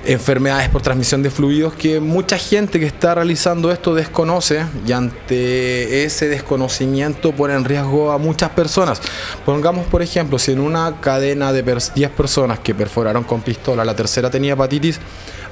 enfermedades 0.04 0.68
por 0.68 0.82
transmisión 0.82 1.22
de 1.22 1.30
fluidos 1.30 1.74
que 1.74 2.00
mucha 2.00 2.38
gente 2.38 2.78
que 2.80 2.86
está 2.86 3.14
realizando 3.14 3.70
esto 3.72 3.94
desconoce 3.94 4.64
y 4.86 4.92
ante 4.92 6.04
ese 6.04 6.28
desconocimiento 6.28 7.32
pone 7.32 7.54
en 7.54 7.64
riesgo 7.64 8.12
a 8.12 8.18
muchas 8.18 8.50
personas. 8.50 9.00
Pongamos, 9.44 9.86
por 9.86 10.02
ejemplo, 10.02 10.38
si 10.38 10.52
en 10.52 10.60
una 10.60 11.00
cadena 11.00 11.52
de 11.52 11.62
10 11.62 12.10
personas 12.10 12.58
que 12.60 12.74
perforaron 12.74 13.24
con 13.24 13.42
pistola, 13.42 13.84
la 13.84 13.94
tercera 13.94 14.30
tenía 14.30 14.54
hepatitis, 14.54 15.00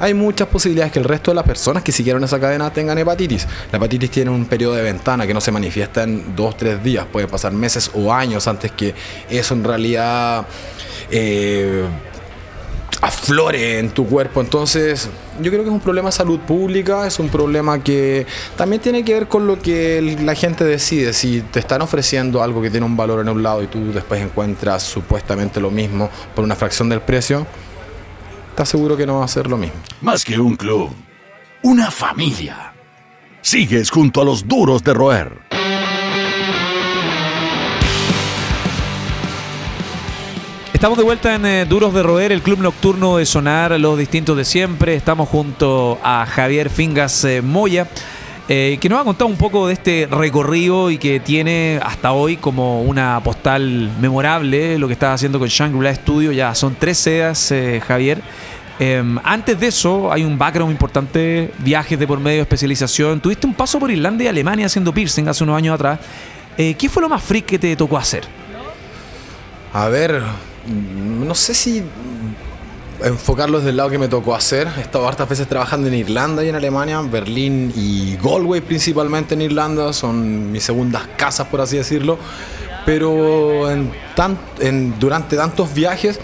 hay 0.00 0.14
muchas 0.14 0.48
posibilidades 0.48 0.92
que 0.92 0.98
el 0.98 1.04
resto 1.04 1.30
de 1.30 1.36
las 1.36 1.44
personas 1.44 1.82
que 1.82 1.92
siguieron 1.92 2.24
esa 2.24 2.40
cadena 2.40 2.72
tengan 2.72 2.98
hepatitis. 2.98 3.46
La 3.70 3.78
hepatitis 3.78 4.10
tiene 4.10 4.30
un 4.30 4.46
periodo 4.46 4.74
de 4.74 4.82
ventana 4.82 5.26
que 5.26 5.34
no 5.34 5.40
se 5.40 5.52
manifiesta 5.52 6.02
en 6.02 6.34
2-3 6.36 6.82
días, 6.82 7.06
puede 7.10 7.28
pasar 7.28 7.52
meses 7.52 7.90
o 7.94 8.12
años 8.12 8.46
antes 8.48 8.72
que 8.72 8.94
eso 9.28 9.54
en 9.54 9.64
realidad... 9.64 10.46
Eh, 11.10 11.84
aflore 13.00 13.78
en 13.78 13.90
tu 13.90 14.06
cuerpo. 14.06 14.40
Entonces, 14.40 15.08
yo 15.40 15.50
creo 15.50 15.62
que 15.62 15.68
es 15.68 15.74
un 15.74 15.80
problema 15.80 16.08
de 16.08 16.12
salud 16.12 16.38
pública, 16.40 17.06
es 17.06 17.18
un 17.18 17.28
problema 17.28 17.82
que 17.82 18.26
también 18.56 18.80
tiene 18.80 19.04
que 19.04 19.14
ver 19.14 19.28
con 19.28 19.46
lo 19.46 19.60
que 19.60 20.16
la 20.22 20.34
gente 20.34 20.64
decide. 20.64 21.12
Si 21.12 21.40
te 21.40 21.60
están 21.60 21.82
ofreciendo 21.82 22.42
algo 22.42 22.62
que 22.62 22.70
tiene 22.70 22.86
un 22.86 22.96
valor 22.96 23.20
en 23.20 23.28
un 23.28 23.42
lado 23.42 23.62
y 23.62 23.66
tú 23.66 23.92
después 23.92 24.20
encuentras 24.20 24.82
supuestamente 24.82 25.60
lo 25.60 25.70
mismo 25.70 26.10
por 26.34 26.44
una 26.44 26.56
fracción 26.56 26.88
del 26.88 27.00
precio, 27.00 27.46
estás 28.50 28.68
seguro 28.68 28.96
que 28.96 29.06
no 29.06 29.18
va 29.18 29.24
a 29.24 29.28
ser 29.28 29.48
lo 29.48 29.56
mismo. 29.56 29.76
Más 30.00 30.24
que 30.24 30.38
un 30.38 30.56
club, 30.56 30.90
una 31.62 31.90
familia. 31.90 32.72
Sigues 33.40 33.90
junto 33.90 34.22
a 34.22 34.24
los 34.24 34.48
duros 34.48 34.82
de 34.82 34.94
roer. 34.94 35.43
Estamos 40.84 40.98
de 40.98 41.04
vuelta 41.04 41.34
en 41.34 41.46
eh, 41.46 41.64
Duros 41.64 41.94
de 41.94 42.02
Roer, 42.02 42.30
el 42.30 42.42
club 42.42 42.58
nocturno 42.58 43.16
de 43.16 43.24
sonar, 43.24 43.80
los 43.80 43.96
distintos 43.96 44.36
de 44.36 44.44
siempre. 44.44 44.94
Estamos 44.94 45.30
junto 45.30 45.98
a 46.02 46.26
Javier 46.26 46.68
Fingas 46.68 47.24
eh, 47.24 47.40
Moya, 47.40 47.88
eh, 48.50 48.76
que 48.78 48.90
nos 48.90 49.00
ha 49.00 49.04
contado 49.04 49.30
un 49.30 49.38
poco 49.38 49.66
de 49.66 49.72
este 49.72 50.06
recorrido 50.10 50.90
y 50.90 50.98
que 50.98 51.20
tiene 51.20 51.80
hasta 51.82 52.12
hoy 52.12 52.36
como 52.36 52.82
una 52.82 53.18
postal 53.24 53.92
memorable 53.98 54.78
lo 54.78 54.86
que 54.86 54.92
estás 54.92 55.14
haciendo 55.14 55.38
con 55.38 55.48
Shangri-La 55.48 55.94
Studio. 55.94 56.32
Ya 56.32 56.54
son 56.54 56.76
tres 56.78 56.98
sedas, 56.98 57.54
Javier. 57.88 58.20
Em, 58.78 59.18
antes 59.24 59.58
de 59.58 59.68
eso, 59.68 60.12
hay 60.12 60.22
un 60.22 60.36
background 60.36 60.70
importante, 60.70 61.50
viajes 61.60 61.98
de 61.98 62.06
por 62.06 62.20
medio, 62.20 62.42
especialización. 62.42 63.20
Tuviste 63.20 63.46
un 63.46 63.54
paso 63.54 63.78
por 63.78 63.90
Irlanda 63.90 64.24
y 64.24 64.26
Alemania 64.26 64.66
haciendo 64.66 64.92
piercing 64.92 65.28
hace 65.28 65.44
unos 65.44 65.56
años 65.56 65.76
atrás. 65.76 65.98
¿Qué 66.58 66.88
fue 66.90 67.00
lo 67.00 67.08
más 67.08 67.22
freak 67.22 67.46
que 67.46 67.58
te 67.58 67.74
tocó 67.74 67.96
hacer? 67.96 68.24
A 69.72 69.88
ver, 69.88 70.22
no 70.68 71.34
sé 71.34 71.54
si 71.54 71.82
enfocarlo 73.02 73.58
desde 73.58 73.70
el 73.70 73.76
lado 73.76 73.90
que 73.90 73.98
me 73.98 74.08
tocó 74.08 74.34
hacer. 74.34 74.68
He 74.78 74.80
estado 74.80 75.06
hartas 75.06 75.28
veces 75.28 75.46
trabajando 75.48 75.88
en 75.88 75.94
Irlanda 75.94 76.44
y 76.44 76.48
en 76.48 76.54
Alemania, 76.54 77.00
Berlín 77.02 77.72
y 77.76 78.16
Galway 78.22 78.60
principalmente 78.60 79.34
en 79.34 79.42
Irlanda, 79.42 79.92
son 79.92 80.52
mis 80.52 80.62
segundas 80.62 81.02
casas 81.16 81.48
por 81.48 81.60
así 81.60 81.76
decirlo. 81.76 82.18
Pero 82.86 83.70
en 83.70 84.94
durante 84.98 85.36
tantos 85.36 85.72
viajes 85.74 86.18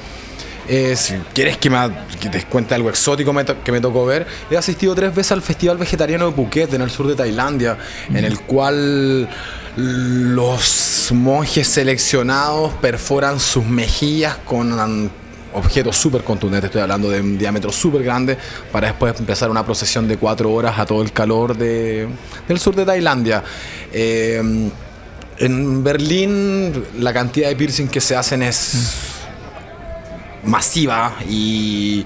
Eh, 0.72 0.94
si 0.94 1.14
quieres 1.34 1.56
que, 1.56 1.68
me, 1.68 1.78
que 2.20 2.28
te 2.28 2.44
cuente 2.44 2.76
algo 2.76 2.90
exótico 2.90 3.32
me 3.32 3.42
to- 3.42 3.60
que 3.64 3.72
me 3.72 3.80
tocó 3.80 4.06
ver, 4.06 4.24
he 4.48 4.56
asistido 4.56 4.94
tres 4.94 5.12
veces 5.12 5.32
al 5.32 5.42
Festival 5.42 5.78
Vegetariano 5.78 6.26
de 6.26 6.32
Phuket 6.32 6.72
en 6.74 6.82
el 6.82 6.90
sur 6.90 7.08
de 7.08 7.16
Tailandia, 7.16 7.76
en 8.14 8.24
el 8.24 8.38
cual 8.42 9.28
los 9.76 10.62
monjes 11.12 11.68
seleccionados 11.68 12.72
perforan 12.80 13.38
sus 13.40 13.64
mejillas 13.64 14.36
con 14.44 15.10
objetos 15.52 15.96
súper 15.96 16.22
contundentes, 16.22 16.68
estoy 16.68 16.82
hablando 16.82 17.10
de 17.10 17.20
un 17.20 17.36
diámetro 17.36 17.72
súper 17.72 18.02
grande, 18.04 18.38
para 18.70 18.88
después 18.88 19.18
empezar 19.18 19.50
una 19.50 19.64
procesión 19.64 20.06
de 20.06 20.16
cuatro 20.16 20.52
horas 20.52 20.78
a 20.78 20.86
todo 20.86 21.02
el 21.02 21.12
calor 21.12 21.56
de- 21.56 22.08
del 22.46 22.58
sur 22.60 22.74
de 22.76 22.84
Tailandia. 22.86 23.42
Eh, 23.92 24.70
en 25.38 25.82
Berlín 25.84 26.84
la 26.98 27.12
cantidad 27.12 27.48
de 27.48 27.56
piercing 27.56 27.88
que 27.88 28.00
se 28.00 28.14
hacen 28.14 28.42
es 28.42 28.74
masiva 30.44 31.14
y 31.28 32.04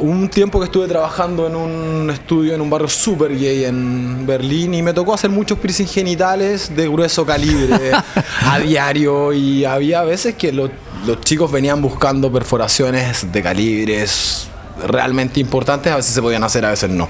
un 0.00 0.28
tiempo 0.28 0.58
que 0.58 0.66
estuve 0.66 0.86
trabajando 0.88 1.46
en 1.46 1.56
un 1.56 2.10
estudio 2.10 2.54
en 2.54 2.60
un 2.60 2.70
barrio 2.70 2.88
super 2.88 3.36
gay 3.36 3.64
en 3.64 4.26
Berlín 4.26 4.74
y 4.74 4.82
me 4.82 4.92
tocó 4.92 5.14
hacer 5.14 5.30
muchos 5.30 5.58
piercing 5.58 5.86
genitales 5.86 6.74
de 6.74 6.88
grueso 6.88 7.24
calibre 7.26 7.90
a 8.42 8.58
diario 8.58 9.32
y 9.32 9.64
había 9.64 10.02
veces 10.02 10.34
que 10.34 10.52
lo- 10.52 10.70
los 11.06 11.20
chicos 11.20 11.50
venían 11.52 11.80
buscando 11.82 12.30
perforaciones 12.32 13.30
de 13.32 13.42
calibres 13.42 14.48
realmente 14.86 15.40
importantes, 15.40 15.92
a 15.92 15.96
veces 15.96 16.14
se 16.14 16.22
podían 16.22 16.44
hacer, 16.44 16.64
a 16.64 16.70
veces 16.70 16.90
no. 16.90 17.08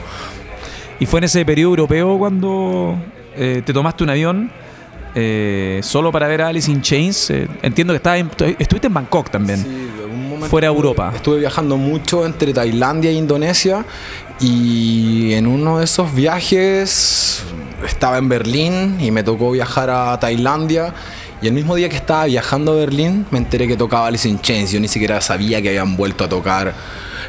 Y 1.00 1.07
fue 1.07 1.18
en 1.21 1.25
ese 1.25 1.45
periodo 1.45 1.71
europeo 1.71 2.18
cuando 2.18 2.97
eh, 3.37 3.62
te 3.64 3.73
tomaste 3.73 4.04
un 4.04 4.11
avión 4.11 4.50
eh, 5.14 5.80
solo 5.83 6.11
para 6.12 6.28
ver 6.28 6.42
a 6.42 6.49
Alice 6.49 6.71
in 6.71 6.83
Chains. 6.83 7.30
Eh, 7.30 7.49
entiendo 7.62 7.92
que 7.92 7.97
estabas 7.99 8.21
en- 8.21 8.30
estuviste 8.59 8.87
en 8.88 8.95
Bangkok 8.95 9.30
también. 9.30 9.59
Sí, 9.62 9.88
momento 10.38 10.50
Fuera 10.50 10.68
de 10.68 10.75
Europa. 10.75 11.12
Estuve 11.14 11.38
viajando 11.38 11.76
mucho 11.76 12.25
entre 12.25 12.52
Tailandia 12.52 13.11
e 13.11 13.14
Indonesia 13.14 13.85
y 14.40 15.33
en 15.35 15.47
uno 15.47 15.78
de 15.78 15.85
esos 15.85 16.14
viajes 16.14 17.42
estaba 17.87 18.18
en 18.18 18.28
Berlín 18.28 18.97
y 19.00 19.11
me 19.11 19.23
tocó 19.23 19.50
viajar 19.50 19.90
a 19.90 20.18
Tailandia 20.18 20.95
y 21.40 21.47
el 21.47 21.52
mismo 21.52 21.76
día 21.76 21.88
que 21.88 21.97
estaba 21.97 22.25
viajando 22.25 22.73
a 22.73 22.76
Berlín 22.76 23.26
me 23.30 23.38
enteré 23.38 23.68
que 23.68 23.76
tocaba 23.76 24.09
Alice 24.09 24.28
in 24.28 24.40
Chains. 24.40 24.73
Yo 24.73 24.80
ni 24.80 24.88
siquiera 24.88 25.21
sabía 25.21 25.62
que 25.62 25.68
habían 25.68 25.97
vuelto 25.97 26.25
a 26.25 26.28
tocar 26.28 26.75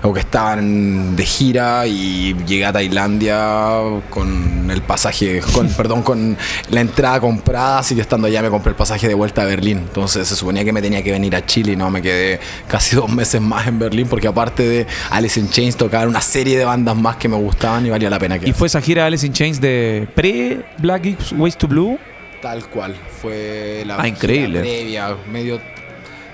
o 0.01 0.13
que 0.13 0.21
estaban 0.21 1.15
de 1.15 1.25
gira 1.25 1.85
y 1.85 2.33
llegué 2.45 2.65
a 2.65 2.71
Tailandia 2.71 3.81
con 4.09 4.71
el 4.71 4.81
pasaje, 4.81 5.41
con, 5.53 5.67
perdón, 5.77 6.03
con 6.03 6.37
la 6.69 6.81
entrada 6.81 7.19
comprada, 7.19 7.79
así 7.79 7.95
que 7.95 8.01
estando 8.01 8.27
allá 8.27 8.41
me 8.41 8.49
compré 8.49 8.71
el 8.71 8.75
pasaje 8.75 9.07
de 9.07 9.13
vuelta 9.13 9.43
a 9.43 9.45
Berlín. 9.45 9.79
Entonces 9.79 10.27
se 10.27 10.35
suponía 10.35 10.63
que 10.63 10.71
me 10.71 10.81
tenía 10.81 11.03
que 11.03 11.11
venir 11.11 11.35
a 11.35 11.45
Chile 11.45 11.73
y 11.73 11.75
no, 11.75 11.89
me 11.91 12.01
quedé 12.01 12.39
casi 12.67 12.95
dos 12.95 13.11
meses 13.11 13.41
más 13.41 13.67
en 13.67 13.79
Berlín 13.79 14.07
porque 14.07 14.27
aparte 14.27 14.67
de 14.67 14.87
Alice 15.11 15.39
in 15.39 15.49
Chains 15.49 15.75
tocaban 15.75 16.07
una 16.07 16.21
serie 16.21 16.57
de 16.57 16.65
bandas 16.65 16.95
más 16.95 17.17
que 17.17 17.27
me 17.27 17.37
gustaban 17.37 17.85
y 17.85 17.89
valía 17.89 18.09
la 18.09 18.19
pena 18.19 18.39
que 18.39 18.49
Y 18.49 18.53
fue 18.53 18.67
esa 18.67 18.81
gira 18.81 19.05
Alice 19.05 19.25
in 19.25 19.33
Chains 19.33 19.61
de 19.61 20.07
pre-Black 20.15 21.17
Ways 21.37 21.57
to 21.57 21.67
Blue. 21.67 21.99
Tal 22.41 22.65
cual, 22.67 22.95
fue 23.21 23.83
la 23.85 23.97
Ah, 23.99 24.07
increíble. 24.07 24.61
previa, 24.61 25.15
medio 25.29 25.59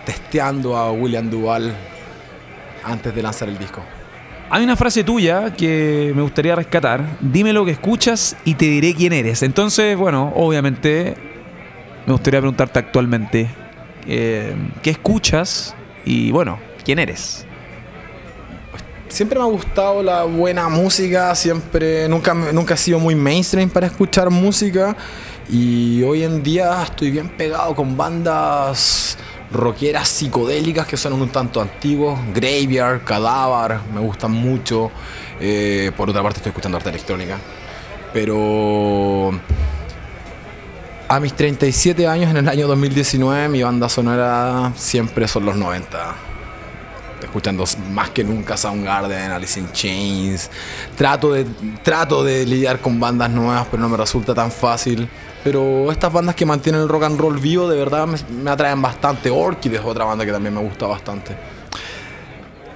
testeando 0.06 0.78
a 0.78 0.92
William 0.92 1.30
Duval 1.30 1.74
antes 2.84 3.14
de 3.16 3.24
lanzar 3.24 3.50
el 3.50 3.58
disco. 3.58 3.82
Hay 4.52 4.64
una 4.64 4.76
frase 4.76 5.04
tuya 5.04 5.52
que 5.56 6.14
me 6.16 6.22
gustaría 6.22 6.56
rescatar. 6.56 7.04
Dime 7.20 7.52
lo 7.52 7.66
que 7.66 7.72
escuchas 7.72 8.38
y 8.46 8.54
te 8.54 8.66
diré 8.66 8.94
quién 8.94 9.14
eres. 9.14 9.42
Entonces, 9.42 9.98
bueno, 9.98 10.32
obviamente 10.36 11.16
me 12.06 12.14
gustaría 12.14 12.40
preguntarte 12.40 12.78
actualmente 12.78 13.50
eh, 14.08 14.54
qué 14.84 14.92
escuchas 14.92 15.74
y, 16.06 16.30
bueno, 16.30 16.60
quién 16.84 17.00
eres. 17.00 17.48
Siempre 19.08 19.40
me 19.40 19.46
ha 19.46 19.48
gustado 19.50 20.04
la 20.04 20.24
buena 20.26 20.70
música, 20.70 21.34
siempre, 21.34 22.08
nunca, 22.08 22.34
nunca 22.36 22.76
he 22.76 22.78
sido 22.78 23.00
muy 23.00 23.16
mainstream 23.16 23.70
para 23.70 23.88
escuchar 23.88 24.30
música 24.30 24.96
y 25.50 26.02
hoy 26.04 26.24
en 26.24 26.42
día 26.42 26.84
estoy 26.84 27.12
bien 27.12 27.30
pegado 27.30 27.76
con 27.76 27.96
bandas 27.96 29.18
rockeras 29.52 30.08
psicodélicas 30.08 30.88
que 30.88 30.98
son 30.98 31.14
un 31.14 31.30
tanto 31.30 31.62
antiguos, 31.62 32.20
Graveyard, 32.34 33.04
Cadáver, 33.04 33.80
me 33.94 34.00
gustan 34.00 34.32
mucho, 34.32 34.92
Eh, 35.38 35.92
por 35.98 36.10
otra 36.10 36.24
parte 36.24 36.38
estoy 36.38 36.52
escuchando 36.52 36.78
arte 36.78 36.90
electrónica, 36.90 37.38
pero 38.14 39.32
a 41.10 41.20
mis 41.20 41.34
37 41.34 42.08
años 42.08 42.32
en 42.32 42.38
el 42.38 42.48
año 42.48 42.68
2019 42.68 43.50
mi 43.50 43.62
banda 43.62 43.90
sonora 43.90 44.72
siempre 44.78 45.28
son 45.28 45.46
los 45.46 45.58
90 45.58 46.16
escuchando 47.22 47.66
más 47.92 48.12
que 48.12 48.24
nunca 48.24 48.56
Soundgarden, 48.56 49.32
Alice 49.32 49.60
in 49.60 49.72
Chains. 49.72 50.50
Trato 50.96 51.34
de, 51.34 51.46
trato 51.84 52.24
de 52.24 52.46
lidiar 52.46 52.80
con 52.80 53.00
bandas 53.00 53.30
nuevas, 53.30 53.68
pero 53.70 53.82
no 53.82 53.90
me 53.90 53.98
resulta 53.98 54.34
tan 54.34 54.52
fácil. 54.52 55.10
Pero 55.46 55.92
estas 55.92 56.12
bandas 56.12 56.34
que 56.34 56.44
mantienen 56.44 56.82
el 56.82 56.90
rock 56.90 57.04
and 57.04 57.20
roll 57.20 57.38
vivo 57.38 57.70
de 57.70 57.78
verdad 57.78 58.08
me, 58.08 58.50
atraen 58.50 58.82
bastante. 58.82 59.30
Orchid 59.30 59.76
es 59.76 59.82
otra 59.86 60.04
banda 60.04 60.26
que 60.26 60.32
también 60.32 60.56
me 60.56 60.62
gusta 60.62 60.88
bastante. 60.88 61.38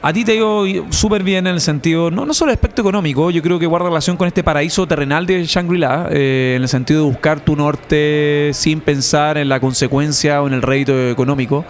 A 0.03 0.13
ti 0.13 0.23
te 0.23 0.35
ido 0.35 0.65
súper 0.91 1.23
bien 1.23 1.47
en 1.47 1.55
el 1.55 1.61
sentido, 1.61 2.11
no, 2.11 2.27
no 2.27 2.33
solo 2.33 2.51
el 2.51 2.55
aspecto 2.55 2.81
económico, 2.81 3.31
yo 3.31 3.41
creo 3.41 3.59
que 3.59 3.65
guarda 3.65 3.87
relación 3.87 4.15
con 4.15 4.27
este 4.27 4.43
paraíso 4.43 4.87
terrenal 4.87 5.25
de 5.25 5.43
Shangri-La, 5.43 6.07
eh, 6.11 6.53
en 6.55 6.61
el 6.61 6.69
sentido 6.69 7.01
de 7.01 7.09
buscar 7.09 7.41
tu 7.41 7.55
norte 7.55 8.51
sin 8.53 8.79
pensar 8.79 9.37
en 9.37 9.49
la 9.49 9.59
consecuencia 9.59 10.41
o 10.41 10.47
en 10.47 10.53
el 10.53 10.61
rédito 10.61 11.09
económico. 11.09 11.65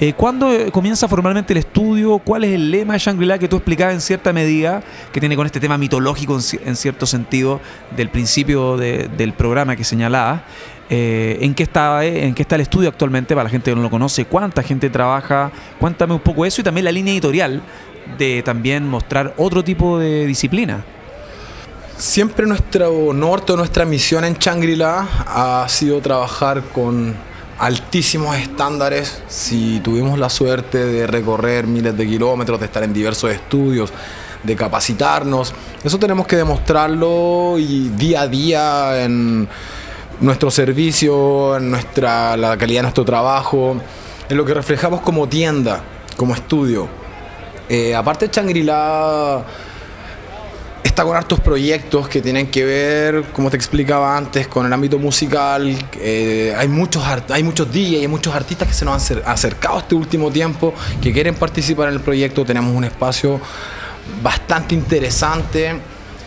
Eh, 0.00 0.12
¿Cuándo 0.12 0.52
eh, 0.52 0.70
comienza 0.72 1.06
formalmente 1.06 1.52
el 1.52 1.58
estudio? 1.58 2.18
¿Cuál 2.18 2.44
es 2.44 2.52
el 2.52 2.70
lema 2.70 2.94
de 2.94 2.98
Shangri-La 2.98 3.38
que 3.38 3.46
tú 3.48 3.56
explicabas 3.56 3.94
en 3.94 4.00
cierta 4.00 4.32
medida, 4.32 4.82
que 5.12 5.20
tiene 5.20 5.36
con 5.36 5.46
este 5.46 5.60
tema 5.60 5.78
mitológico 5.78 6.34
en, 6.34 6.40
ci- 6.40 6.60
en 6.64 6.74
cierto 6.76 7.06
sentido 7.06 7.60
del 7.96 8.08
principio 8.08 8.76
de- 8.76 9.08
del 9.16 9.32
programa 9.34 9.76
que 9.76 9.84
señalaba? 9.84 10.42
Eh, 10.90 11.38
¿en, 11.40 11.54
qué 11.54 11.62
está, 11.62 12.04
¿En 12.04 12.34
qué 12.34 12.42
está 12.42 12.56
el 12.56 12.62
estudio 12.62 12.88
actualmente 12.88 13.34
para 13.34 13.44
la 13.44 13.50
gente 13.50 13.70
que 13.70 13.76
no 13.76 13.82
lo 13.82 13.88
conoce? 13.90 14.24
¿Cuánta 14.26 14.62
gente 14.62 14.90
trabaja? 14.90 15.50
Cuéntame 15.78 16.12
un 16.14 16.20
poco 16.20 16.44
eso 16.44 16.60
y 16.60 16.64
también 16.64 16.84
la 16.84 16.92
línea 16.92 17.12
editorial 17.14 17.62
de 18.18 18.42
también 18.42 18.86
mostrar 18.88 19.32
otro 19.38 19.62
tipo 19.64 19.98
de 19.98 20.26
disciplina. 20.26 20.84
Siempre 21.96 22.46
nuestro 22.46 23.12
norte, 23.14 23.56
nuestra 23.56 23.84
misión 23.84 24.24
en 24.24 24.34
Shangri-La 24.34 25.06
ha 25.26 25.66
sido 25.68 26.00
trabajar 26.00 26.60
con 26.74 27.14
altísimos 27.58 28.36
estándares. 28.36 29.22
Si 29.28 29.80
tuvimos 29.80 30.18
la 30.18 30.28
suerte 30.28 30.84
de 30.84 31.06
recorrer 31.06 31.66
miles 31.66 31.96
de 31.96 32.06
kilómetros, 32.06 32.60
de 32.60 32.66
estar 32.66 32.82
en 32.82 32.92
diversos 32.92 33.30
estudios, 33.30 33.92
de 34.42 34.56
capacitarnos, 34.56 35.54
eso 35.82 35.98
tenemos 35.98 36.26
que 36.26 36.36
demostrarlo 36.36 37.56
y 37.58 37.88
día 37.90 38.22
a 38.22 38.28
día 38.28 39.04
en 39.04 39.48
nuestro 40.20 40.50
servicio, 40.50 41.56
en 41.56 41.70
nuestra, 41.70 42.36
la 42.36 42.56
calidad 42.56 42.80
de 42.80 42.82
nuestro 42.84 43.04
trabajo, 43.04 43.76
en 44.28 44.36
lo 44.36 44.44
que 44.44 44.54
reflejamos 44.54 45.00
como 45.00 45.28
tienda, 45.28 45.82
como 46.16 46.34
estudio. 46.34 46.88
Eh, 47.68 47.94
aparte 47.94 48.28
de 48.28 48.34
Shangri-La 48.34 49.44
está 50.84 51.02
con 51.02 51.16
hartos 51.16 51.40
proyectos 51.40 52.08
que 52.08 52.20
tienen 52.22 52.46
que 52.48 52.64
ver, 52.64 53.24
como 53.32 53.50
te 53.50 53.56
explicaba 53.56 54.16
antes, 54.16 54.46
con 54.46 54.64
el 54.66 54.72
ámbito 54.72 54.98
musical. 54.98 55.76
Eh, 55.98 56.54
hay, 56.56 56.68
muchos 56.68 57.02
hay 57.30 57.42
muchos 57.42 57.72
DJs, 57.72 58.00
hay 58.02 58.08
muchos 58.08 58.32
artistas 58.34 58.68
que 58.68 58.74
se 58.74 58.84
nos 58.84 58.94
han 58.94 59.00
acer- 59.00 59.22
acercado 59.26 59.78
este 59.78 59.94
último 59.96 60.30
tiempo, 60.30 60.72
que 61.02 61.12
quieren 61.12 61.34
participar 61.34 61.88
en 61.88 61.94
el 61.94 62.00
proyecto. 62.00 62.44
Tenemos 62.44 62.74
un 62.76 62.84
espacio 62.84 63.40
bastante 64.22 64.74
interesante 64.74 65.74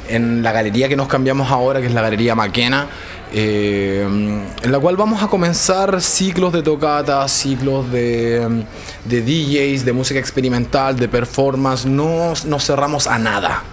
en 0.09 0.41
la 0.41 0.51
galería 0.51 0.89
que 0.89 0.95
nos 0.95 1.07
cambiamos 1.07 1.49
ahora, 1.51 1.79
que 1.79 1.87
es 1.87 1.93
la 1.93 2.01
Galería 2.01 2.33
Maquena, 2.33 2.87
eh, 3.33 4.01
en 4.07 4.71
la 4.71 4.79
cual 4.79 4.95
vamos 4.97 5.21
a 5.21 5.27
comenzar 5.27 6.01
ciclos 6.01 6.51
de 6.51 6.63
tocatas, 6.63 7.31
ciclos 7.31 7.91
de, 7.91 8.63
de 9.05 9.21
DJs, 9.21 9.85
de 9.85 9.93
música 9.93 10.19
experimental, 10.19 10.97
de 10.97 11.07
performance. 11.07 11.85
No 11.85 12.33
nos 12.45 12.65
cerramos 12.65 13.05
a 13.05 13.19
nada. 13.19 13.63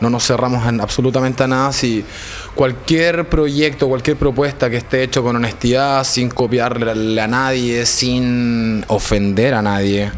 No 0.00 0.10
nos 0.10 0.26
cerramos 0.26 0.66
en 0.66 0.80
absolutamente 0.80 1.42
a 1.42 1.46
nada. 1.46 1.72
Si 1.72 2.04
cualquier 2.54 3.28
proyecto, 3.28 3.88
cualquier 3.88 4.16
propuesta 4.16 4.70
que 4.70 4.76
esté 4.76 5.02
hecho 5.02 5.22
con 5.22 5.36
honestidad, 5.36 6.04
sin 6.04 6.28
copiarle 6.28 7.20
a 7.20 7.26
nadie, 7.26 7.84
sin 7.86 8.84
ofender 8.88 9.54
a 9.54 9.62
nadie, 9.62 10.10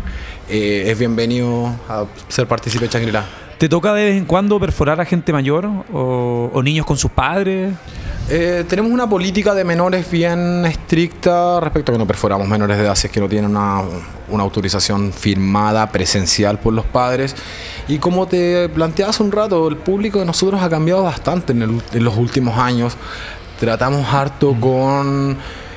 eh, 0.48 0.84
es 0.86 0.98
bienvenido 0.98 1.74
a 1.88 2.04
ser 2.28 2.46
partícipe 2.46 2.86
de 2.86 2.90
Shangri-La. 2.90 3.26
¿Te 3.58 3.68
toca 3.68 3.92
de 3.92 4.04
vez 4.04 4.16
en 4.16 4.24
cuando 4.24 4.58
perforar 4.58 5.00
a 5.00 5.04
gente 5.04 5.32
mayor 5.32 5.66
o, 5.92 6.50
o 6.52 6.62
niños 6.62 6.86
con 6.86 6.96
sus 6.96 7.10
padres? 7.10 7.74
Eh, 8.32 8.64
tenemos 8.68 8.92
una 8.92 9.08
política 9.08 9.54
de 9.54 9.64
menores 9.64 10.08
bien 10.08 10.64
estricta 10.64 11.58
respecto 11.58 11.90
a 11.90 11.94
que 11.94 11.98
no 11.98 12.06
perforamos 12.06 12.46
menores 12.46 12.78
de 12.78 12.84
edad 12.84 12.94
si 12.94 13.08
es 13.08 13.12
que 13.12 13.18
no 13.18 13.28
tienen 13.28 13.50
una, 13.50 13.82
una 14.28 14.44
autorización 14.44 15.12
firmada, 15.12 15.90
presencial 15.90 16.60
por 16.60 16.72
los 16.72 16.84
padres. 16.84 17.34
Y 17.90 17.98
como 17.98 18.26
te 18.28 18.68
planteabas 18.68 19.18
un 19.20 19.32
rato, 19.32 19.66
el 19.68 19.76
público 19.76 20.20
de 20.20 20.24
nosotros 20.24 20.62
ha 20.62 20.70
cambiado 20.70 21.02
bastante 21.02 21.52
en, 21.52 21.62
el- 21.62 21.82
en 21.92 22.04
los 22.04 22.16
últimos 22.16 22.56
años. 22.58 22.94
Tratamos 23.58 24.06
harto 24.12 24.54
con 24.60 25.36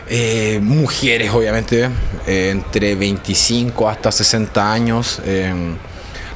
Eh, 0.09 0.59
mujeres, 0.61 1.31
obviamente, 1.33 1.89
eh, 2.27 2.49
entre 2.51 2.93
25 2.93 3.87
hasta 3.87 4.11
60 4.11 4.71
años. 4.71 5.19
Eh, 5.25 5.51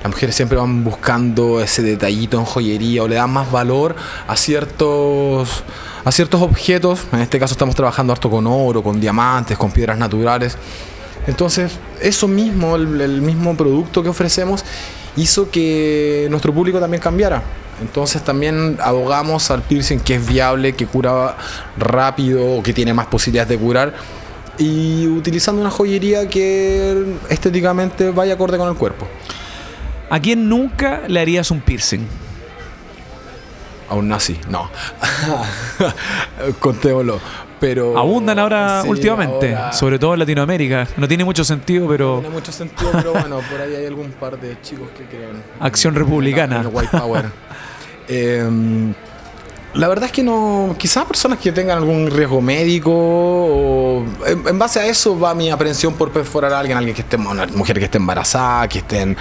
las 0.01 0.09
mujeres 0.11 0.35
siempre 0.35 0.57
van 0.57 0.85
buscando 0.85 1.59
ese 1.61 1.81
detallito 1.83 2.39
en 2.39 2.45
joyería 2.45 3.03
o 3.03 3.07
le 3.09 3.15
dan 3.15 3.29
más 3.29 3.51
valor 3.51 3.93
a 4.25 4.37
ciertos, 4.37 5.63
a 6.05 6.11
ciertos 6.13 6.41
objetos. 6.41 7.01
En 7.11 7.19
este 7.19 7.39
caso 7.39 7.53
estamos 7.55 7.75
trabajando 7.75 8.13
harto 8.13 8.29
con 8.29 8.47
oro, 8.47 8.81
con 8.81 9.01
diamantes, 9.01 9.57
con 9.57 9.69
piedras 9.71 9.97
naturales. 9.97 10.57
Entonces, 11.27 11.73
eso 11.99 12.27
mismo, 12.29 12.77
el, 12.77 13.01
el 13.01 13.21
mismo 13.21 13.55
producto 13.57 14.01
que 14.01 14.07
ofrecemos, 14.09 14.63
hizo 15.17 15.51
que 15.51 16.27
nuestro 16.29 16.53
público 16.53 16.79
también 16.79 17.01
cambiara. 17.01 17.43
Entonces 17.81 18.23
también 18.23 18.77
abogamos 18.81 19.51
al 19.51 19.61
piercing 19.61 19.99
que 19.99 20.15
es 20.15 20.27
viable, 20.27 20.73
que 20.73 20.87
cura 20.87 21.35
rápido, 21.77 22.63
que 22.63 22.73
tiene 22.73 22.93
más 22.93 23.07
posibilidades 23.07 23.49
de 23.49 23.57
curar 23.57 23.93
y 24.57 25.07
utilizando 25.07 25.61
una 25.61 25.69
joyería 25.69 26.27
que 26.27 27.05
estéticamente 27.29 28.09
vaya 28.11 28.33
acorde 28.33 28.57
con 28.57 28.67
el 28.69 28.75
cuerpo. 28.75 29.07
¿A 30.09 30.19
quién 30.19 30.49
nunca 30.49 31.03
le 31.07 31.19
harías 31.19 31.51
un 31.51 31.61
piercing? 31.61 32.07
A 33.89 33.95
un 33.95 34.07
nazi, 34.07 34.37
no. 34.49 34.69
Contémoslo. 36.59 37.19
Pero, 37.59 37.97
Abundan 37.97 38.37
ahora 38.37 38.81
sí, 38.83 38.89
últimamente, 38.89 39.55
ahora 39.55 39.73
sobre 39.73 39.97
todo 39.97 40.13
en 40.13 40.19
Latinoamérica. 40.19 40.87
No 40.97 41.07
tiene 41.07 41.25
mucho 41.25 41.43
sentido, 41.43 41.87
pero 41.87 42.19
Tiene 42.19 42.33
mucho 42.35 42.51
sentido, 42.51 42.91
pero 42.93 43.13
bueno, 43.13 43.39
por 43.49 43.59
ahí 43.61 43.75
hay 43.75 43.85
algún 43.87 44.11
par 44.11 44.39
de 44.39 44.61
chicos 44.61 44.87
que 44.95 45.03
creen. 45.05 45.41
Acción 45.59 45.95
en- 45.95 45.99
republicana. 46.01 46.57
en 46.57 46.61
el 46.61 46.67
white 46.71 46.95
power. 46.97 47.25
Em, 48.09 48.93
la 49.77 49.87
verdad 49.87 50.05
es 50.05 50.11
que 50.11 50.23
no. 50.23 50.75
Quizás 50.77 51.05
personas 51.05 51.37
que 51.37 51.51
tengan 51.51 51.77
algún 51.77 52.09
riesgo 52.09 52.41
médico. 52.41 52.91
O, 52.91 54.05
en, 54.25 54.57
base 54.57 54.79
a 54.79 54.87
eso 54.87 55.19
va 55.19 55.35
mi 55.35 55.51
aprehensión 55.51 55.93
por 55.93 56.11
perforar 56.11 56.51
a 56.51 56.59
alguien, 56.59 56.77
alguien 56.77 56.95
que 56.95 57.03
esté, 57.03 57.15
una 57.15 57.45
mujer 57.47 57.77
que 57.77 57.85
esté 57.85 57.99
embarazada, 57.99 58.67
que 58.67 58.79
estén 58.79 59.15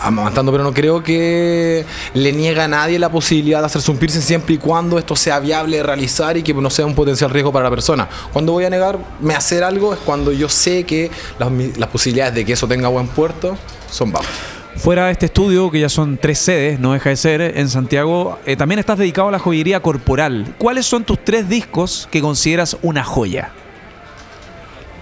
amamantando, 0.00 0.52
pero 0.52 0.62
no 0.62 0.72
creo 0.72 1.02
que 1.02 1.84
le 2.14 2.32
niegue 2.32 2.60
a 2.60 2.68
nadie 2.68 3.00
la 3.00 3.10
posibilidad 3.10 3.58
de 3.60 3.66
hacerse 3.66 3.90
un 3.90 3.96
piercing 3.96 4.22
siempre 4.22 4.54
y 4.54 4.58
cuando 4.58 4.96
esto 4.96 5.16
sea 5.16 5.40
viable 5.40 5.78
de 5.78 5.82
realizar 5.82 6.36
y 6.36 6.44
que 6.44 6.54
no 6.54 6.70
sea 6.70 6.86
un 6.86 6.94
potencial 6.94 7.30
riesgo 7.30 7.50
para 7.50 7.64
la 7.64 7.70
persona. 7.70 8.08
Cuando 8.32 8.52
voy 8.52 8.64
a 8.64 8.70
negarme 8.70 9.34
a 9.34 9.38
hacer 9.38 9.64
algo 9.64 9.92
es 9.92 9.98
cuando 9.98 10.30
yo 10.30 10.48
sé 10.48 10.84
que 10.84 11.10
las, 11.40 11.50
las 11.76 11.88
posibilidades 11.88 12.34
de 12.34 12.44
que 12.44 12.52
eso 12.52 12.68
tenga 12.68 12.88
buen 12.88 13.08
puerto 13.08 13.58
son 13.90 14.12
bajas. 14.12 14.55
Fuera 14.76 15.06
de 15.06 15.12
este 15.12 15.26
estudio, 15.26 15.70
que 15.70 15.80
ya 15.80 15.88
son 15.88 16.18
tres 16.18 16.38
sedes, 16.38 16.78
no 16.78 16.92
deja 16.92 17.10
de 17.10 17.16
ser, 17.16 17.40
en 17.40 17.68
Santiago, 17.68 18.38
eh, 18.46 18.56
también 18.56 18.78
estás 18.78 18.98
dedicado 18.98 19.28
a 19.28 19.30
la 19.30 19.38
joyería 19.38 19.80
corporal. 19.80 20.54
¿Cuáles 20.58 20.86
son 20.86 21.04
tus 21.04 21.24
tres 21.24 21.48
discos 21.48 22.08
que 22.10 22.20
consideras 22.20 22.76
una 22.82 23.02
joya? 23.04 23.50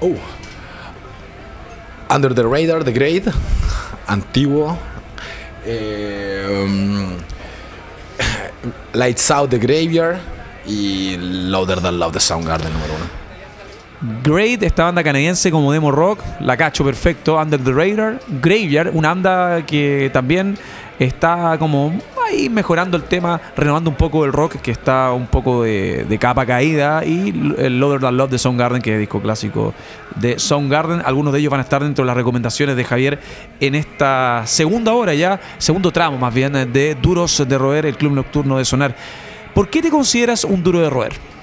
Oh. 0.00 0.14
Under 2.14 2.34
the 2.34 2.42
Radar, 2.42 2.84
The 2.84 2.92
Great, 2.92 3.24
antiguo. 4.06 4.78
Eh, 5.66 6.64
um, 6.64 7.16
Lights 8.92 9.30
Out, 9.30 9.50
The 9.50 9.58
Graveyard. 9.58 10.18
Y 10.66 11.16
Louder 11.18 11.80
Than 11.80 11.98
Love, 11.98 12.12
The 12.12 12.20
Soundgarden 12.20 12.72
número 12.72 12.94
uno. 12.94 13.23
Great, 14.22 14.62
esta 14.62 14.84
banda 14.84 15.02
canadiense 15.02 15.50
como 15.50 15.72
demo 15.72 15.90
rock, 15.90 16.20
la 16.40 16.58
cacho 16.58 16.84
perfecto, 16.84 17.40
Under 17.40 17.58
the 17.58 17.72
Radar. 17.72 18.20
Graveyard, 18.42 18.90
una 18.92 19.08
banda 19.08 19.64
que 19.64 20.10
también 20.12 20.58
está 20.98 21.56
como 21.58 21.90
ahí 22.28 22.50
mejorando 22.50 22.98
el 22.98 23.04
tema, 23.04 23.40
renovando 23.56 23.88
un 23.88 23.96
poco 23.96 24.26
el 24.26 24.32
rock 24.34 24.56
que 24.56 24.72
está 24.72 25.10
un 25.12 25.26
poco 25.26 25.62
de, 25.62 26.18
capa 26.20 26.44
caída. 26.44 27.02
Y 27.02 27.30
el 27.56 27.80
Lower 27.80 27.98
Than 27.98 28.14
Love 28.14 28.32
de 28.32 28.38
Soundgarden, 28.38 28.82
que 28.82 28.92
es 28.92 28.98
disco 28.98 29.22
clásico 29.22 29.72
de 30.16 30.38
Soundgarden. 30.38 31.00
Algunos 31.02 31.32
de 31.32 31.38
ellos 31.38 31.50
van 31.50 31.60
a 31.60 31.64
estar 31.64 31.82
dentro 31.82 32.04
de 32.04 32.06
las 32.08 32.16
recomendaciones 32.16 32.76
de 32.76 32.84
Javier 32.84 33.18
en 33.58 33.74
esta 33.74 34.42
segunda 34.44 34.92
hora 34.92 35.14
ya, 35.14 35.40
segundo 35.56 35.90
tramo 35.92 36.18
más 36.18 36.34
bien, 36.34 36.52
de 36.52 36.94
Duros 37.00 37.42
de 37.48 37.56
Roer, 37.56 37.86
el 37.86 37.96
club 37.96 38.12
nocturno 38.12 38.58
de 38.58 38.66
Sonar. 38.66 38.94
¿Por 39.54 39.70
qué 39.70 39.80
te 39.80 39.88
consideras 39.88 40.44
un 40.44 40.62
duro 40.62 40.80
de 40.80 40.90
roer? 40.90 41.33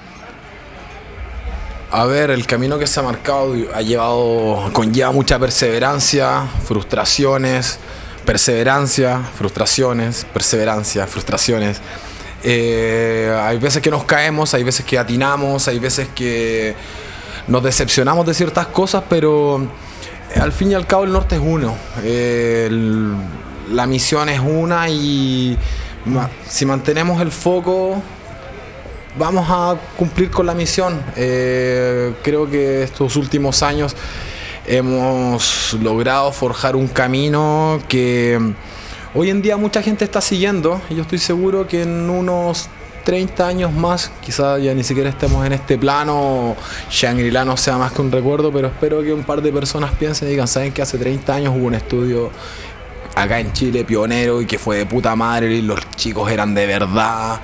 A 1.94 2.06
ver, 2.06 2.30
el 2.30 2.46
camino 2.46 2.78
que 2.78 2.86
se 2.86 3.00
ha 3.00 3.02
marcado 3.02 3.54
ha 3.74 3.82
llevado, 3.82 4.70
conlleva 4.72 5.12
mucha 5.12 5.38
perseverancia, 5.38 6.46
frustraciones, 6.64 7.78
perseverancia, 8.24 9.20
frustraciones, 9.36 10.24
perseverancia, 10.32 11.06
frustraciones. 11.06 11.82
Eh, 12.42 13.38
hay 13.38 13.58
veces 13.58 13.82
que 13.82 13.90
nos 13.90 14.04
caemos, 14.04 14.54
hay 14.54 14.64
veces 14.64 14.86
que 14.86 14.98
atinamos, 14.98 15.68
hay 15.68 15.78
veces 15.78 16.08
que 16.14 16.74
nos 17.46 17.62
decepcionamos 17.62 18.24
de 18.24 18.32
ciertas 18.32 18.68
cosas, 18.68 19.04
pero 19.10 19.60
eh, 20.34 20.40
al 20.40 20.52
fin 20.52 20.70
y 20.70 20.74
al 20.74 20.86
cabo 20.86 21.04
el 21.04 21.12
norte 21.12 21.34
es 21.34 21.42
uno. 21.44 21.76
Eh, 22.04 22.70
la 23.70 23.86
misión 23.86 24.30
es 24.30 24.40
una 24.40 24.88
y 24.88 25.58
si 26.48 26.64
mantenemos 26.64 27.20
el 27.20 27.30
foco 27.30 28.02
vamos 29.18 29.46
a 29.48 29.76
cumplir 29.96 30.30
con 30.30 30.46
la 30.46 30.54
misión. 30.54 31.02
Eh, 31.16 32.14
creo 32.22 32.48
que 32.48 32.82
estos 32.82 33.16
últimos 33.16 33.62
años 33.62 33.94
hemos 34.66 35.76
logrado 35.82 36.32
forjar 36.32 36.76
un 36.76 36.88
camino 36.88 37.80
que 37.88 38.38
hoy 39.14 39.30
en 39.30 39.42
día 39.42 39.56
mucha 39.56 39.82
gente 39.82 40.04
está 40.04 40.20
siguiendo 40.20 40.80
yo 40.88 41.02
estoy 41.02 41.18
seguro 41.18 41.66
que 41.66 41.82
en 41.82 42.08
unos 42.08 42.68
30 43.04 43.46
años 43.46 43.72
más, 43.72 44.12
quizás 44.20 44.62
ya 44.62 44.72
ni 44.74 44.84
siquiera 44.84 45.10
estemos 45.10 45.44
en 45.44 45.52
este 45.52 45.76
plano, 45.76 46.56
Shangri-La 46.90 47.44
no 47.44 47.56
sea 47.56 47.76
más 47.76 47.92
que 47.92 48.00
un 48.00 48.12
recuerdo, 48.12 48.52
pero 48.52 48.68
espero 48.68 49.02
que 49.02 49.12
un 49.12 49.24
par 49.24 49.42
de 49.42 49.52
personas 49.52 49.90
piensen 49.98 50.28
y 50.28 50.32
digan, 50.32 50.46
¿saben 50.46 50.72
que 50.72 50.82
hace 50.82 50.98
30 50.98 51.34
años 51.34 51.54
hubo 51.56 51.66
un 51.66 51.74
estudio 51.74 52.30
acá 53.14 53.40
en 53.40 53.52
Chile 53.52 53.84
pionero 53.84 54.40
y 54.40 54.46
que 54.46 54.58
fue 54.58 54.78
de 54.78 54.86
puta 54.86 55.14
madre 55.16 55.52
y 55.52 55.62
los 55.62 55.80
chicos 55.96 56.30
eran 56.30 56.54
de 56.54 56.66
verdad 56.66 57.40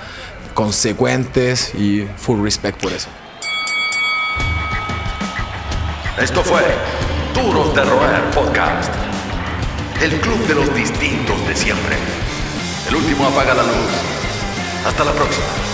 consecuentes 0.55 1.75
y 1.75 2.07
full 2.17 2.43
respect 2.43 2.81
por 2.81 2.93
eso. 2.93 3.09
Esto 6.21 6.43
fue 6.43 6.63
Duros 7.35 7.75
de 7.75 7.85
Roer 7.85 8.31
Podcast. 8.35 8.93
El 10.03 10.21
club 10.21 10.39
de 10.47 10.55
los 10.55 10.75
distintos 10.75 11.47
de 11.47 11.55
siempre. 11.55 11.97
El 12.89 12.97
último 12.97 13.27
apaga 13.27 13.55
la 13.55 13.63
luz. 13.63 13.91
Hasta 14.85 15.05
la 15.05 15.13
próxima. 15.13 15.68